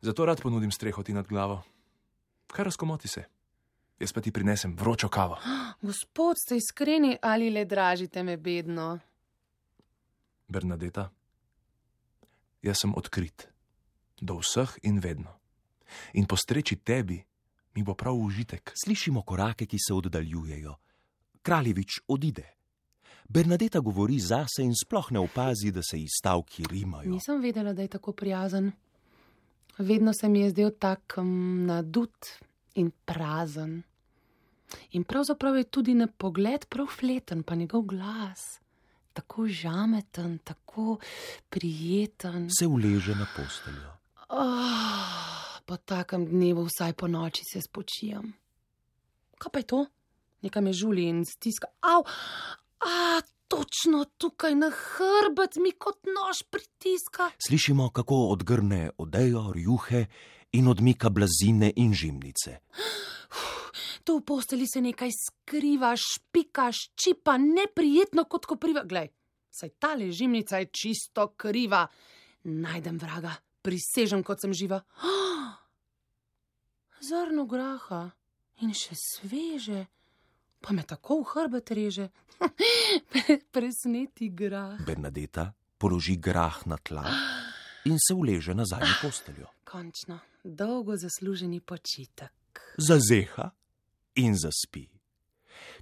Zato 0.00 0.26
rad 0.26 0.42
ponudim 0.42 0.74
streho 0.74 1.02
ti 1.02 1.14
nad 1.14 1.26
glavo. 1.26 1.62
Kaj 2.50 2.64
razkomoti 2.64 3.08
se? 3.08 3.24
Jaz 4.00 4.12
pa 4.12 4.20
ti 4.20 4.32
prinesem 4.32 4.76
vročo 4.76 5.08
kavo. 5.08 5.38
Gospod, 5.82 6.36
ste 6.38 6.56
iskreni 6.56 7.16
ali 7.22 7.50
le 7.50 7.64
dražite 7.64 8.22
me 8.22 8.36
bedno? 8.36 8.98
Bernadeta, 10.48 11.10
jaz 12.62 12.82
sem 12.82 12.94
odkrit, 12.96 13.48
do 14.20 14.38
vseh 14.40 14.78
in 14.82 15.00
vedno. 15.00 15.32
In 16.14 16.26
postreči 16.26 16.76
tebi 16.76 17.22
mi 17.74 17.82
bo 17.82 17.94
prav 17.94 18.16
užitek. 18.16 18.72
Slišimo 18.84 19.22
korake, 19.22 19.66
ki 19.66 19.78
se 19.78 19.94
oddaljujejo. 19.94 20.74
Kraljevič 21.42 22.02
odide. 22.08 22.44
Bernadeta 23.28 23.80
govori 23.80 24.18
zase 24.20 24.62
in 24.62 24.74
sploh 24.76 25.12
ne 25.12 25.18
opazi, 25.18 25.70
da 25.72 25.82
se 25.82 25.98
ji 25.98 26.08
stavki 26.08 26.64
rimajo. 26.70 27.10
Nisem 27.10 27.40
vedela, 27.40 27.72
da 27.72 27.82
je 27.82 27.88
tako 27.88 28.12
prijazen. 28.12 28.72
Vedno 29.78 30.12
se 30.12 30.28
mi 30.28 30.40
je 30.40 30.50
zdel 30.50 30.70
tak 30.78 31.14
um, 31.16 31.64
nadut 31.66 32.28
in 32.74 32.90
prazen. 33.04 33.82
In 34.90 35.04
pravzaprav 35.04 35.56
je 35.56 35.64
tudi 35.64 35.94
na 35.94 36.06
pogled 36.06 36.66
prav 36.68 36.86
fleten, 36.86 37.42
pa 37.42 37.54
njegov 37.54 37.82
glas. 37.82 38.60
Tako 39.12 39.46
žameten, 39.46 40.38
tako 40.38 40.98
prijeten. 41.50 42.48
Se 42.58 42.66
uleže 42.66 43.14
na 43.14 43.26
posteljo. 43.36 43.92
Oh, 44.28 45.60
po 45.66 45.76
takem 45.76 46.26
dnevu 46.26 46.64
vsaj 46.64 46.92
po 46.92 47.08
noči 47.08 47.42
se 47.52 47.60
spočijam. 47.60 48.32
Kaj 49.38 49.52
pa 49.52 49.58
je 49.58 49.66
to? 49.66 49.84
Nekaj 50.42 50.62
me 50.62 50.72
žuli 50.72 51.04
in 51.08 51.24
stiska. 51.24 51.66
Av, 51.80 52.02
a 52.80 53.20
točno 53.48 54.04
tukaj 54.04 54.54
na 54.54 54.70
hrbet 54.70 55.56
mi 55.60 55.72
kot 55.72 56.06
nož 56.08 56.42
pritiska. 56.50 57.30
Slišimo, 57.46 57.90
kako 57.90 58.14
odgrne 58.14 58.90
odejo, 58.98 59.52
rjuhe 59.54 60.06
in 60.52 60.68
odmika 60.68 61.10
blazine 61.10 61.72
in 61.76 61.94
žimnice. 61.94 62.58
Tu 64.04 64.16
v 64.18 64.24
posteli 64.26 64.66
se 64.66 64.80
nekaj 64.82 65.10
skriva, 65.14 65.92
špika, 65.96 66.68
ščipa, 66.74 67.36
neprijetno 67.38 68.24
kot 68.26 68.48
kopriva. 68.50 68.82
Glej, 68.88 69.12
saj 69.50 69.76
ta 69.78 69.94
ležimnica 69.94 70.58
je 70.58 70.70
čisto 70.74 71.28
kriva. 71.38 71.84
Najdem 72.50 72.98
vraga, 72.98 73.36
prisežem, 73.62 74.24
kot 74.26 74.42
sem 74.42 74.54
živa. 74.54 74.82
Oh, 75.06 75.54
zrno 77.08 77.46
graha 77.46 78.08
in 78.66 78.74
še 78.74 78.98
sveže, 78.98 79.86
pa 80.62 80.74
me 80.74 80.82
tako 80.82 81.22
v 81.22 81.30
hrbet 81.34 81.70
reže. 81.78 82.10
Presneti 83.54 84.32
grah. 84.34 84.82
Bernadeta 84.82 85.52
položi 85.78 86.18
grah 86.18 86.58
na 86.66 86.78
tla 86.82 87.06
in 87.90 88.02
se 88.02 88.18
uleže 88.18 88.54
nazaj 88.54 88.82
na 88.82 88.98
posteljo. 88.98 89.46
Končno, 89.62 90.18
dolgo 90.44 90.96
zasluženi 90.96 91.60
počitek. 91.60 92.60
Zazeha 92.78 93.50
in 94.14 94.34
zaspi. 94.36 94.88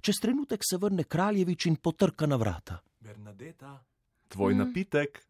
Čez 0.01 0.15
trenutek 0.21 0.61
se 0.63 0.77
vrne 0.77 1.03
kraljevič 1.03 1.65
in 1.65 1.75
potrka 1.75 2.25
na 2.25 2.35
vrata. 2.35 2.77
Bernadeta, 2.99 3.83
tvoj 4.27 4.53
Mm. 4.53 4.57
napitek. 4.57 5.25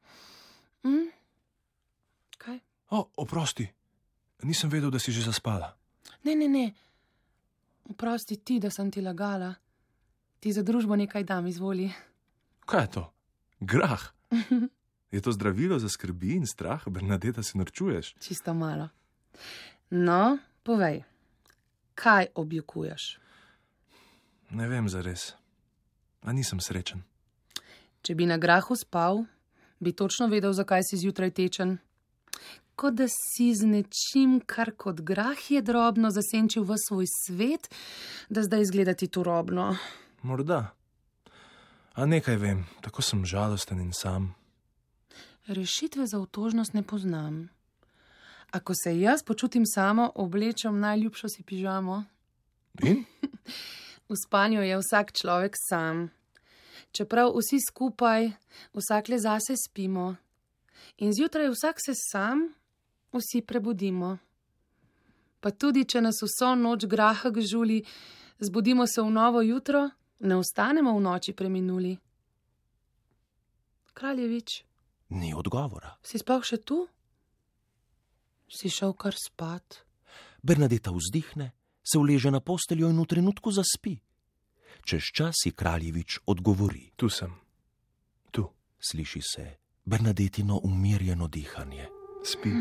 Hm? 0.84 1.10
Kaj? 2.38 2.60
O, 2.90 3.10
oprosti, 3.18 3.68
nisem 4.44 4.70
vedel, 4.70 4.92
da 4.92 5.00
si 5.00 5.12
že 5.12 5.22
zaspala. 5.22 5.78
Ne, 6.24 6.36
ne, 6.36 6.48
ne. 6.48 6.74
Oprosti 7.86 8.38
ti, 8.38 8.60
da 8.60 8.70
sem 8.70 8.92
ti 8.92 9.02
lagala. 9.02 9.54
Ti 10.40 10.54
za 10.54 10.64
družbo 10.64 10.96
nekaj 10.96 11.24
dam, 11.24 11.48
izvoli. 11.48 11.92
Kaj 12.62 12.82
je 12.82 12.92
to? 12.92 13.14
Grah. 13.60 14.02
Je 15.12 15.22
to 15.22 15.32
zdravilo 15.32 15.80
za 15.80 15.90
skrbi 15.90 16.32
in 16.32 16.48
strah, 16.48 16.88
Bernadeta, 16.88 17.44
se 17.44 17.58
norčuješ? 17.58 18.16
Čisto 18.20 18.54
malo. 18.54 18.90
No, 19.92 20.38
povej, 20.64 21.04
kaj 21.96 22.32
objokuješ? 22.36 23.20
Ne 24.52 24.68
vem 24.68 24.90
za 24.90 25.02
res. 25.02 25.34
A 26.22 26.34
nisem 26.34 26.60
srečen. 26.60 27.04
Če 28.02 28.16
bi 28.16 28.26
na 28.30 28.38
grahu 28.38 28.76
spal, 28.76 29.24
bi 29.80 29.94
točno 29.94 30.28
vedel, 30.28 30.54
zakaj 30.54 30.84
si 30.86 30.98
zjutraj 30.98 31.32
tečen. 31.38 31.78
Kot 32.76 32.98
da 32.98 33.06
si 33.10 33.52
z 33.54 33.68
nečim, 33.68 34.40
kar 34.46 34.74
kot 34.78 35.02
grah 35.06 35.38
je 35.52 35.62
drobno 35.62 36.10
zasenčil 36.10 36.66
v 36.66 36.78
svoj 36.82 37.06
svet, 37.10 37.70
da 38.30 38.42
zdaj 38.44 38.62
izgleda 38.62 38.94
ti 38.94 39.08
turobno. 39.08 39.76
Morda. 40.22 40.74
A 41.94 42.06
nekaj 42.06 42.38
vem, 42.42 42.66
tako 42.82 43.04
sem 43.06 43.26
žalosten 43.26 43.82
in 43.82 43.92
sam. 43.94 44.34
Rešitve 45.48 46.08
za 46.08 46.20
otožnost 46.20 46.74
ne 46.74 46.84
poznam. 46.84 47.50
Ako 48.52 48.74
se 48.76 49.00
jaz 49.00 49.24
počutim 49.24 49.64
samo, 49.66 50.12
oblečem 50.16 50.80
najljubšo 50.80 51.30
si 51.30 51.44
pižamo. 51.44 52.04
In? 52.84 53.06
V 54.10 54.16
spanju 54.28 54.62
je 54.62 54.76
vsak 54.78 55.12
človek 55.16 55.56
sam. 55.70 56.12
Čeprav 56.92 57.32
vsi 57.32 57.60
skupaj, 57.64 58.32
vsak 58.76 59.08
le 59.08 59.20
zase 59.20 59.56
spimo. 59.56 60.16
In 60.98 61.14
zjutraj 61.14 61.48
vsak 61.50 61.80
se 61.80 61.96
sam, 61.96 62.52
vsi 63.16 63.42
prebudimo. 63.42 64.18
Pa 65.40 65.52
tudi, 65.52 65.86
če 65.88 66.02
nas 66.02 66.20
vso 66.20 66.56
noč 66.56 66.86
graha 66.86 67.32
žuli, 67.40 67.86
zbudimo 68.40 68.84
se 68.88 69.02
v 69.02 69.10
novo 69.10 69.42
jutro, 69.42 69.90
ne 70.20 70.36
ostanemo 70.36 70.92
v 70.92 71.02
noči 71.02 71.34
preminuli. 71.34 71.98
Kraljevič, 73.94 74.64
Ni 75.10 75.34
odgovora. 75.34 75.96
si 76.04 76.18
sploh 76.18 76.44
še 76.44 76.58
tu? 76.58 76.88
Si 78.52 78.70
šel 78.70 78.94
kar 78.94 79.16
spat? 79.16 79.86
Bernadeta 80.44 80.92
vzdihne, 80.92 81.52
se 81.84 81.98
uleže 81.98 82.32
na 82.32 82.42
posteljo 82.44 82.90
in 82.90 83.00
v 83.00 83.08
trenutku 83.08 83.52
zaspi. 83.52 83.96
Čez 84.84 85.08
čas 85.16 85.46
ji 85.46 85.52
kraljevič 85.52 86.20
odgovori. 86.26 86.92
Tu 86.96 87.10
sem. 87.10 87.32
Tu. 88.32 88.44
Sliši 88.80 89.22
se 89.22 89.46
Bernadetino 89.86 90.60
umirjeno 90.64 91.28
dihanje. 91.28 91.88
Spi. 92.24 92.52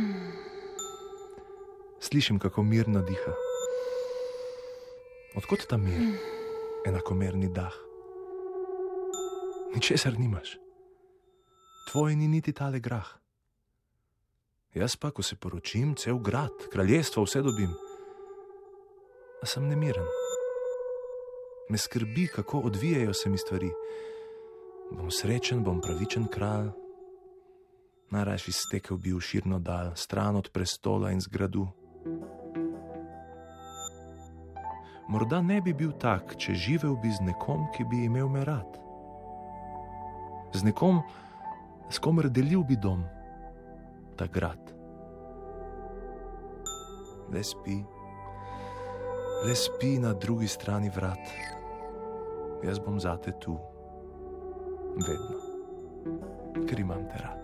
Slišim, 2.01 2.39
kako 2.39 2.63
mirno 2.63 3.03
diha. 3.03 3.35
Odkot 5.37 5.67
ta 5.69 5.77
mir, 5.77 6.01
enakomerni 6.87 7.49
dah? 7.53 7.75
Ničesar 9.75 10.19
nimaš. 10.19 10.57
Tvoj 11.91 12.17
ni 12.17 12.29
niti 12.29 12.53
tale 12.53 12.81
grah. 12.81 13.21
Jaz 14.75 14.95
pa, 14.97 15.11
ko 15.11 15.23
se 15.23 15.35
poročim, 15.37 15.97
cel 15.99 16.19
grad, 16.19 16.53
kraljestvo, 16.73 17.25
vse 17.25 17.43
dobim. 17.43 17.73
A 19.43 19.47
sem 19.47 19.67
nemiren. 19.67 20.07
Me 21.69 21.79
skrbi, 21.79 22.27
kako 22.27 22.59
odvijajo 22.59 23.15
se 23.15 23.31
mi 23.31 23.39
stvari. 23.39 23.71
Bom 24.93 25.11
srečen, 25.11 25.65
bom 25.65 25.81
pravičen 25.81 26.29
kralj. 26.31 26.71
Najrajši 28.11 28.53
stekel 28.53 28.97
bi 28.97 29.13
v 29.13 29.21
širno 29.21 29.59
dal, 29.59 29.91
stran 29.97 30.37
od 30.37 30.51
prestola 30.55 31.11
in 31.11 31.21
zgradu. 31.21 31.67
Morda 35.09 35.43
ne 35.43 35.61
bi 35.61 35.75
bil 35.75 35.93
tak, 35.99 36.37
če 36.39 36.55
živel 36.55 36.95
bi 37.03 37.11
z 37.11 37.27
nekom, 37.27 37.67
ki 37.75 37.85
bi 37.91 38.05
imel 38.07 38.29
me 38.31 38.45
rad. 38.47 38.79
Z 40.55 40.63
nekom, 40.63 41.03
s 41.91 41.99
komer 41.99 42.31
delil 42.31 42.63
bi 42.63 42.79
dom, 42.79 43.03
grad. 44.27 44.75
Le 47.31 47.43
spi, 47.43 47.79
le 49.45 49.55
spi 49.55 49.99
na 49.99 50.13
drugi 50.13 50.49
strani 50.49 50.91
vrat. 50.91 51.31
Jaz 52.65 52.79
bom 52.79 52.99
zate 53.01 53.33
tu, 53.41 53.55
vedno, 55.01 55.39
ker 56.67 56.81
imam 56.81 57.07
te 57.09 57.23
rad. 57.23 57.39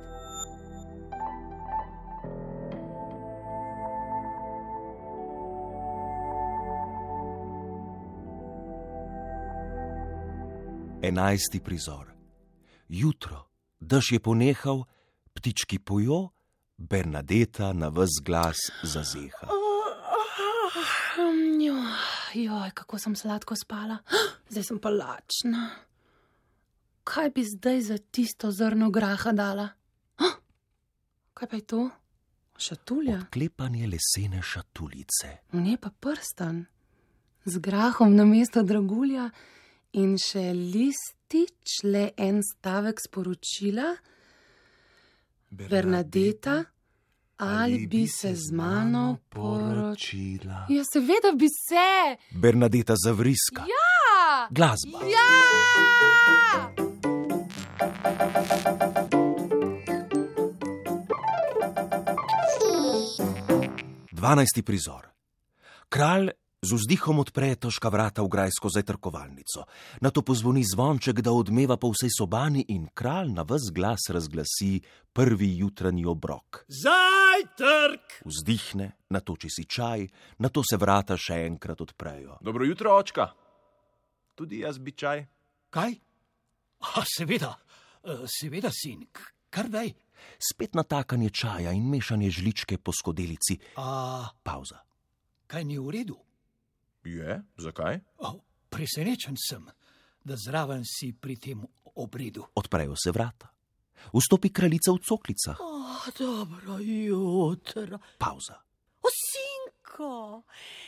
Enajsti 11.07 11.61
prizor. 11.61 12.11
Jutro, 12.89 13.47
dež 13.81 14.13
je 14.13 14.21
ponehal, 14.21 14.85
ptički 15.33 15.79
pojo, 15.79 16.36
Bernadeta 16.79 17.73
na 17.73 17.89
vz 17.89 18.21
glas 18.25 18.57
zazeha. 18.83 19.49
Um, 21.19 21.61
jo, 21.61 21.75
joj, 22.35 22.71
kako 22.75 22.99
sem 22.99 23.17
sladko 23.17 23.57
spala, 23.57 23.99
zdaj 24.49 24.65
sem 24.65 24.79
pa 24.79 24.91
lačna. 24.93 25.71
Kaj 27.05 27.31
bi 27.31 27.45
zdaj 27.47 27.81
za 27.81 27.99
tisto 27.99 28.51
zrno 28.53 28.91
graha 28.91 29.33
dala? 29.33 29.69
Kaj 31.35 31.49
pa 31.49 31.57
je 31.57 31.67
to? 31.67 31.83
Šatulja, 32.59 33.21
Klepanje 33.33 33.87
lesene 33.87 34.43
šatulice. 34.43 35.29
ne 35.53 35.77
pa 35.77 35.91
prstan, 35.91 36.65
z 37.45 37.59
grahom 37.59 38.17
na 38.17 38.25
mesto 38.25 38.63
dragulja 38.63 39.31
in 39.93 40.17
še 40.19 40.53
listič, 40.53 41.83
le 41.85 42.11
en 42.17 42.41
stavek 42.43 43.01
sporočila. 43.01 43.97
Bernadeta, 45.57 46.65
Ali 47.39 47.87
bi 47.87 48.09
se 48.09 48.35
z 48.35 48.53
mano 48.53 49.17
poročila? 49.29 50.67
Ja, 50.69 50.83
seveda 50.93 51.33
bi 51.39 51.47
se. 51.49 52.17
Bernadeta 52.39 52.95
zavriska. 53.05 53.61
Ja! 53.61 54.49
Glasba. 54.51 54.99
Ja! 55.05 55.27
12. 64.13 64.63
prizor. 64.65 65.07
Kralj 65.89 66.31
z 66.63 66.73
vzdihom 66.73 67.21
odpre 67.21 67.53
težka 67.55 67.93
vrata 67.93 68.25
v 68.25 68.33
grajsko 68.33 68.73
zajtrkovalnico, 68.73 69.69
na 70.01 70.11
to 70.11 70.25
pozvoni 70.25 70.65
zvonček, 70.65 71.21
da 71.21 71.33
odmeva 71.33 71.77
po 71.77 71.93
vsej 71.93 72.11
sobani 72.11 72.65
in 72.73 72.89
kralj 72.95 73.33
na 73.37 73.45
vse 73.45 73.73
glas 73.73 74.09
razglasi 74.09 74.81
prvi 75.13 75.57
jutranji 75.61 76.07
obrok. 76.09 76.65
Zajtrk! 76.69 78.25
Vzdihne, 78.25 79.07
natoči 79.13 79.53
si 79.53 79.65
čaj, 79.69 80.09
na 80.41 80.49
to 80.49 80.65
se 80.65 80.81
vrata 80.81 81.17
še 81.17 81.45
enkrat 81.47 81.81
odprejo. 81.81 82.41
Dobro 82.41 82.65
jutro, 82.65 82.97
očka. 82.97 83.31
Tudi 84.37 84.65
jaz 84.65 84.81
bi 84.81 84.93
čaj. 84.93 85.25
Kaj? 85.73 85.93
A, 86.97 87.05
seveda, 87.05 87.57
eh, 88.05 88.25
seveda, 88.29 88.73
sin, 88.73 89.07
kar 89.51 89.69
daj. 89.69 89.93
Spet 90.41 90.75
natakanje 90.75 91.31
čaja 91.31 91.73
in 91.73 91.89
mešanje 91.89 92.31
žličke 92.31 92.79
po 92.79 92.93
skodelici. 92.93 93.57
A, 93.77 94.29
Pauza. 94.43 94.83
kaj 95.47 95.65
ni 95.65 95.79
v 95.79 95.91
redu? 95.91 96.26
Je, 97.07 97.43
zakaj? 97.57 98.01
O, 98.19 98.33
presenečen 98.69 99.39
sem, 99.39 99.63
da 100.27 100.35
zraven 100.37 100.83
si 100.83 101.13
pri 101.15 101.37
tem 101.39 101.63
obredu. 101.95 102.43
Odprejo 102.55 102.97
se 102.99 103.13
vrata. 103.15 103.53
Vstopi 104.13 104.51
kraljica 104.53 104.93
v 104.93 105.03
coklicah. 105.03 105.61
Oh, 105.61 106.07
dobro 106.19 106.79
jutro. 106.83 107.99
Pauza. 108.19 108.59
Osinko, 109.07 110.43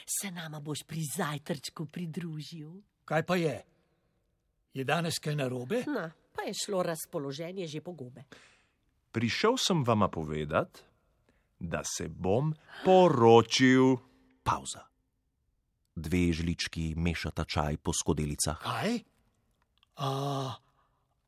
se 0.07 0.31
nama 0.31 0.61
boš 0.61 0.83
pri 0.87 1.02
zajtrčku 1.16 1.87
pridružil. 1.87 2.70
Kaj 3.04 3.22
pa 3.22 3.38
je? 3.38 3.57
Je 4.74 4.85
danes 4.85 5.18
kaj 5.18 5.38
narobe? 5.38 5.85
Na, 5.87 6.11
pa 6.35 6.50
je 6.50 6.54
šlo 6.54 6.83
razpoloženje 6.83 7.66
že 7.66 7.81
po 7.81 7.94
gobe. 7.94 8.26
Prišel 9.14 9.57
sem 9.57 9.83
vama 9.85 10.09
povedati, 10.09 10.83
da 11.59 11.83
se 11.85 12.09
bom 12.09 12.54
poročil. 12.85 13.96
Pauza. 14.42 14.88
Dve 15.98 16.30
žlički 16.32 16.94
mešata 16.96 17.42
čaj 17.44 17.76
po 17.82 17.90
skodelicah. 17.92 18.58
Kaj? 18.62 19.00
A, 19.98 20.11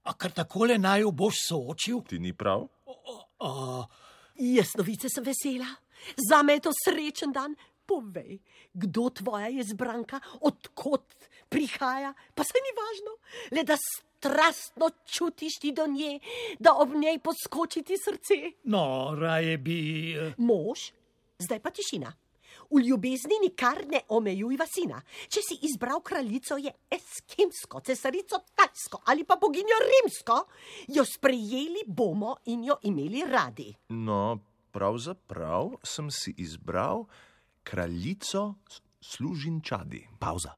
a 0.07 0.11
kar 0.15 0.31
takole 0.31 0.79
naj 0.79 1.03
jo 1.03 1.11
boš 1.11 1.43
soočil? 1.49 2.05
Ti 2.07 2.19
ni 2.19 2.31
prav? 2.33 2.69
A, 3.43 3.51
Jaz 4.41 4.71
novice 4.79 5.11
sem 5.13 5.25
vesela, 5.27 5.67
za 6.17 6.39
me 6.43 6.55
je 6.57 6.69
to 6.69 6.73
srečen 6.73 7.35
dan. 7.35 7.57
Povej, 7.85 8.39
kdo 8.73 9.11
tvoja 9.11 9.49
je 9.51 9.65
zbranka, 9.67 10.21
odkot 10.41 11.03
prihaja, 11.51 12.15
pa 12.31 12.47
se 12.47 12.63
ni 12.63 12.71
važno, 12.79 13.13
le 13.51 13.65
da 13.67 13.75
strastno 13.75 14.93
čutiš 15.05 15.59
ti 15.59 15.73
do 15.75 15.89
nje, 15.91 16.21
da 16.63 16.77
ob 16.79 16.95
njej 16.95 17.19
poskoči 17.19 17.83
ti 17.83 17.99
srce. 17.99 18.39
no, 18.71 19.11
raje 19.19 19.59
bi. 19.59 19.79
eh, 20.15 20.39
Mož, 20.39 20.93
zdaj 21.43 21.59
pa 21.59 21.75
tišina. 21.75 22.15
V 22.71 22.79
ljubezni 22.87 23.35
nikar 23.43 23.83
ne 23.91 24.01
omejuj 24.09 24.57
vasina. 24.57 25.01
Če 25.29 25.41
si 25.43 25.57
izbral 25.67 26.01
kraljico, 26.01 26.55
je 26.57 26.71
eskimsko, 26.91 27.81
cesarico 27.81 28.39
tajsko 28.55 29.03
ali 29.07 29.25
pa 29.25 29.37
boginjo 29.37 29.79
rimsko, 29.83 30.37
jo 30.89 31.05
sprejeli 31.05 31.83
bomo 31.87 32.37
in 32.47 32.65
jo 32.65 32.79
imeli 32.83 33.25
radi. 33.27 33.75
No, 33.89 34.39
pravzaprav 34.71 35.73
sem 35.83 36.11
si 36.11 36.35
izbral 36.39 37.05
kraljico 37.65 38.55
s- 38.71 38.81
služinčadi. 39.01 40.07
Pauza. 40.19 40.55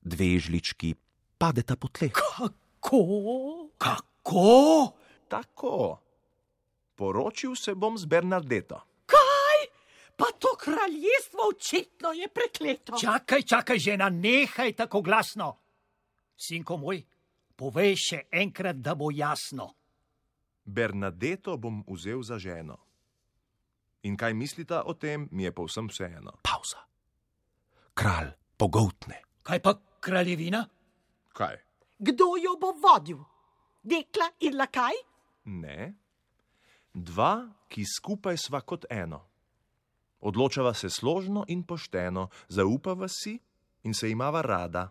Dve 0.00 0.38
žlički 0.38 0.94
padeta 1.38 1.76
po 1.76 1.88
tleh. 1.88 2.12
Kako? 2.12 3.70
Kako? 3.78 4.92
Tako. 5.28 5.98
Poročil 6.94 7.56
se 7.56 7.74
bom 7.74 7.98
z 7.98 8.04
Bernardeto. 8.06 8.80
Pa 10.16 10.30
to 10.38 10.53
kraljestvo 10.64 11.48
očitno 11.50 12.12
je 12.12 12.28
prekleto. 12.28 12.96
Čakaj, 13.00 13.42
čakaj, 13.42 13.78
žena, 13.78 14.08
nehaj 14.08 14.72
tako 14.72 15.02
glasno. 15.02 15.56
Sinko 16.36 16.76
moj, 16.80 17.02
povej 17.56 17.96
še 17.96 18.20
enkrat, 18.32 18.80
da 18.80 18.94
bo 18.94 19.10
jasno. 19.12 19.74
Bernadeto 20.64 21.56
bom 21.60 21.84
vzel 21.88 22.22
za 22.22 22.38
ženo. 22.38 22.78
In 24.04 24.16
kaj 24.16 24.34
mislita 24.34 24.82
o 24.84 24.94
tem, 24.94 25.28
mi 25.32 25.44
je 25.44 25.52
povsem 25.52 25.88
vseeno. 25.88 26.38
Pauza. 26.42 26.80
Kralj 27.94 28.32
pogoltne. 28.56 29.20
Kaj 29.44 29.60
pa 29.60 29.74
kraljevina? 30.00 30.64
Kaj? 31.36 31.60
Kdo 31.98 32.34
jo 32.40 32.56
bo 32.60 32.72
vodil? 32.80 33.20
Dekla 33.84 34.30
in 34.40 34.56
lakaj? 34.56 34.96
Ne. 35.44 35.92
Dva, 36.94 37.44
ki 37.68 37.84
skupaj 37.84 38.38
sva 38.40 38.60
kot 38.64 38.88
eno. 38.90 39.20
Odločava 40.24 40.72
se 40.74 40.88
složno 40.90 41.44
in 41.48 41.62
pošteno, 41.62 42.28
zaupava 42.48 43.08
si 43.08 43.36
in 43.84 43.94
se 43.94 44.08
imava 44.10 44.40
rada. 44.42 44.88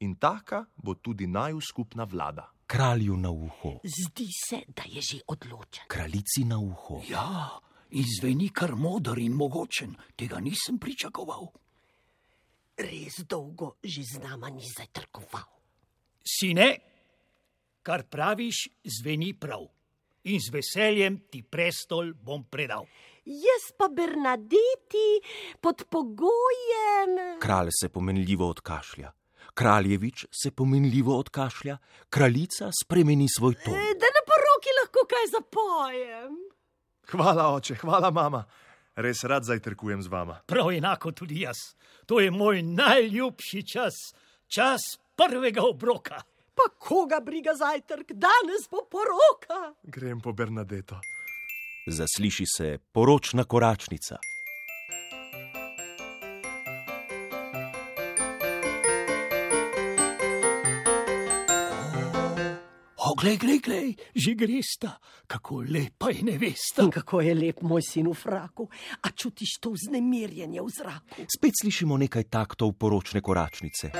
In 0.00 0.14
taka 0.14 0.64
bo 0.76 0.94
tudi 0.94 1.26
naju 1.26 1.60
skupna 1.60 2.04
vlada. 2.04 2.52
Kralju 2.66 3.16
na 3.16 3.30
uho, 3.30 3.80
Zdi 3.84 4.26
se, 4.46 4.60
da 4.68 4.82
je 4.86 5.00
že 5.02 5.18
odločen. 5.26 5.84
kraljici 5.88 6.44
na 6.44 6.58
uho. 6.58 7.02
Ja, 7.08 7.58
izveni 7.90 8.48
kar 8.48 8.74
modar 8.74 9.18
in 9.18 9.32
mogočen, 9.32 9.94
tega 10.16 10.40
nisem 10.40 10.78
pričakoval. 10.78 11.46
Res 12.76 13.22
dolgo 13.28 13.76
že 13.82 14.02
z 14.02 14.18
nama 14.22 14.50
ni 14.50 14.62
zajtrkoval. 14.62 15.46
Sine, 16.26 16.76
kar 17.82 18.02
praviš, 18.04 18.68
zveni 18.84 19.32
prav. 19.34 19.66
In 20.24 20.40
z 20.40 20.50
veseljem 20.50 21.20
ti 21.30 21.42
prestol 21.42 22.12
bom 22.14 22.44
predal. 22.44 22.86
Jaz 23.26 23.72
pa 23.78 23.88
Bernadeti 23.88 25.08
pod 25.60 25.84
pogojem. 25.90 27.38
Kralj 27.40 27.68
se 27.80 27.88
pomenljivo 27.88 28.48
odkašlja. 28.48 29.12
Kraljevič 29.54 30.26
se 30.42 30.50
pomenljivo 30.50 31.18
odkašlja, 31.18 31.78
kraljica 32.10 32.70
spremeni 32.82 33.26
svoj 33.38 33.54
ton. 33.64 33.74
Eh, 33.74 33.94
Da 34.00 34.06
na 34.16 34.22
poroki 34.30 34.70
lahko 34.80 35.00
kaj 35.08 35.26
zapojem. 35.32 36.36
Hvala, 37.10 37.54
oče, 37.54 37.74
hvala, 37.74 38.10
mama. 38.10 38.44
Res 38.96 39.24
rad 39.24 39.44
zajtrkujem 39.44 40.02
z 40.02 40.06
vama. 40.08 40.40
Prav 40.46 40.70
enako 40.72 41.12
tudi 41.12 41.40
jaz. 41.40 41.56
To 42.06 42.20
je 42.20 42.30
moj 42.30 42.62
najljubši 42.62 43.62
čas, 43.62 43.94
čas 44.46 44.80
prvega 45.16 45.62
obroka. 45.62 46.22
Pa 46.54 46.62
koga 46.78 47.20
briga 47.20 47.54
zajtrk, 47.54 48.12
danes 48.12 48.68
bo 48.70 48.86
poroka. 48.90 49.74
Grem 49.82 50.20
po 50.20 50.32
Bernadeto. 50.32 51.00
Zasliši 51.86 52.44
se 52.56 52.78
poročna 52.92 53.44
koračnica. 53.44 54.16
Glej, 63.16 63.36
glej, 63.36 63.58
glej, 63.58 63.88
že 64.14 64.34
gresta, 64.34 65.00
kako 65.26 65.64
lepa 65.64 66.12
je 66.12 66.22
nevesta. 66.22 66.82
In 66.82 66.90
kako 66.90 67.20
je 67.20 67.34
lep 67.34 67.62
moj 67.62 67.82
sin 67.82 68.06
v 68.06 68.14
fraku, 68.14 68.68
a 69.02 69.10
čutiš 69.10 69.56
to 69.58 69.72
vznemirjenje 69.72 70.60
v 70.60 70.68
zraku. 70.70 71.24
Spet 71.24 71.54
slišimo 71.62 71.96
nekaj 71.96 72.28
taktov 72.28 72.76
poročne 72.76 73.24
koračnice. 73.24 73.90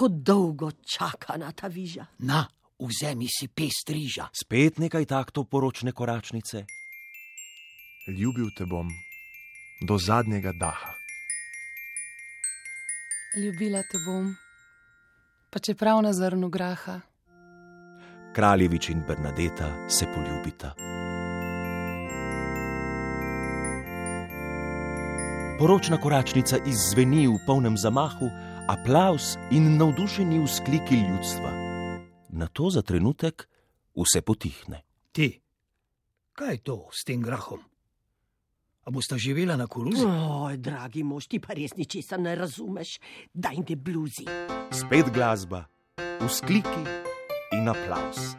Tako 0.00 0.08
dolgo 0.08 0.70
čaka 0.70 1.36
na 1.36 1.52
ta 1.52 1.66
viža. 1.66 2.06
Na, 2.18 2.46
vzemi 2.78 3.26
si 3.28 3.48
pest 3.48 3.90
riža. 3.90 4.28
Spet 4.32 4.78
nekaj 4.78 5.04
taktov 5.04 5.44
poročne 5.44 5.92
koračnice. 5.92 6.64
Ljubil 8.08 8.48
te 8.56 8.64
bom 8.64 8.88
do 9.84 9.98
zadnjega 9.98 10.52
daha. 10.52 10.94
Ljubila 13.36 13.82
te 13.82 13.98
bom, 14.06 14.32
pa 15.50 15.58
čeprav 15.58 16.02
na 16.02 16.12
zrnu 16.12 16.48
graha. 16.48 17.00
Kraljevič 18.34 18.88
in 18.88 19.04
Bernadeta 19.08 19.88
se 19.88 20.06
poljubita. 20.14 20.74
Poročna 25.58 26.00
koračnica 26.00 26.56
izzveni 26.64 27.26
v 27.28 27.36
polnem 27.46 27.76
zamahu, 27.76 28.30
aplaus 28.70 29.34
in 29.50 29.76
navdušeni 29.76 30.38
vzkliki 30.44 30.94
ljudstva. 30.94 31.50
Na 32.28 32.46
to 32.46 32.70
za 32.70 32.82
trenutek 32.82 33.48
vse 33.94 34.22
potihne. 34.22 34.82
Ti, 35.12 35.40
kaj 36.32 36.54
je 36.54 36.62
to 36.62 36.76
s 36.92 37.04
tem 37.04 37.22
grahom? 37.22 37.58
A 38.86 38.90
boste 38.90 39.18
živela 39.18 39.56
na 39.56 39.66
koruzi? 39.66 40.06
Oj, 40.06 40.56
dragi 40.56 41.02
mož, 41.02 41.26
ti 41.26 41.40
pa 41.42 41.54
res 41.58 41.74
ničesar 41.76 42.22
ne 42.22 42.34
razumeš. 42.38 42.98
Daj 43.34 43.58
te 43.66 43.76
bluzi. 43.76 44.28
Spet 44.70 45.10
glasba, 45.10 45.66
vzkliki 46.22 46.86
in 47.58 47.68
aplaus. 47.68 48.34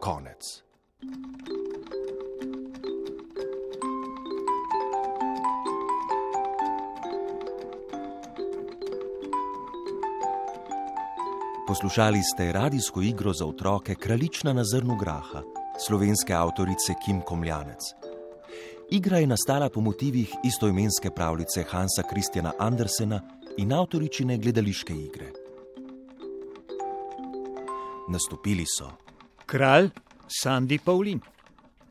Konec. 0.00 0.69
Poslušali 11.70 12.22
ste 12.22 12.52
radijsko 12.52 13.02
igro 13.02 13.32
za 13.32 13.46
otroke 13.46 13.94
Kraljična 13.94 14.52
na 14.52 14.62
zrnu 14.64 14.96
graha, 14.96 15.42
slovenske 15.86 16.34
avtorice 16.34 16.94
Kim 17.04 17.20
Komljanec. 17.20 17.78
Igra 18.90 19.18
je 19.18 19.26
nastala 19.26 19.68
po 19.68 19.80
motivih 19.80 20.34
istoimenske 20.44 21.10
pravljice 21.10 21.62
Hansa 21.62 22.02
Kristjana 22.10 22.52
Andersena 22.58 23.20
in 23.58 23.72
avtoričine 23.72 24.38
gledališke 24.38 24.94
igre. 24.94 25.26
Nastopili 28.08 28.64
so 28.78 28.90
Kralj 29.46 29.90
Sandy 30.44 30.78
Paulin, 30.84 31.20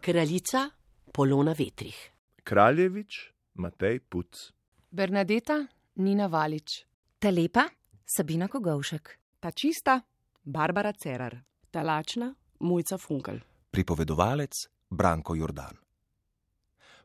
Kraljica 0.01 0.69
Polona 1.11 1.55
Vetrih. 1.59 2.11
Kraljevič, 2.43 3.31
Matej 3.53 3.99
Puc. 3.99 4.51
Bernadeta 4.91 5.67
Nina 5.95 6.27
Valič. 6.27 6.85
Ta 7.19 7.29
lepa 7.29 7.63
Sabina 8.05 8.47
Kogovšek. 8.47 9.18
Ta 9.39 9.51
čista 9.51 10.01
Barbara 10.43 10.91
Cerar. 10.93 11.39
Ta 11.71 11.81
lačna, 11.81 12.35
mujca 12.59 12.97
funkel. 12.97 13.39
pripovedovalec 13.71 14.51
Branko 14.89 15.35
Jordan. 15.35 15.77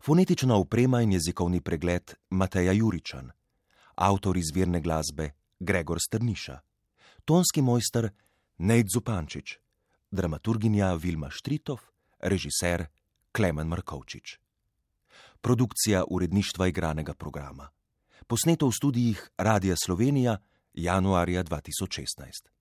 Fonetična 0.01 0.57
oprema 0.57 1.03
in 1.03 1.13
jezikovni 1.13 1.61
pregled 1.61 2.15
Mateja 2.31 2.73
Juričan, 2.73 3.31
avtor 3.95 4.37
izvirne 4.37 4.81
glasbe 4.81 5.31
Gregor 5.59 5.99
Strniša, 6.01 6.59
tonski 7.25 7.63
mojster 7.63 8.11
Nejc 8.59 8.87
Zupančič, 8.95 9.59
dramaturginja 10.11 10.95
Vilma 10.95 11.31
Štritov, 11.31 11.81
režiser 12.19 12.87
Klemen 13.33 13.67
Markovčič. 13.67 14.39
Produkcija 15.41 16.05
uredništva 16.11 16.67
igranega 16.67 17.15
programa. 17.15 17.69
Posneto 18.27 18.67
v 18.67 18.73
studijih 18.73 19.31
Radia 19.39 19.77
Slovenija 19.77 20.39
januarja 20.75 21.43
2016. 21.43 22.54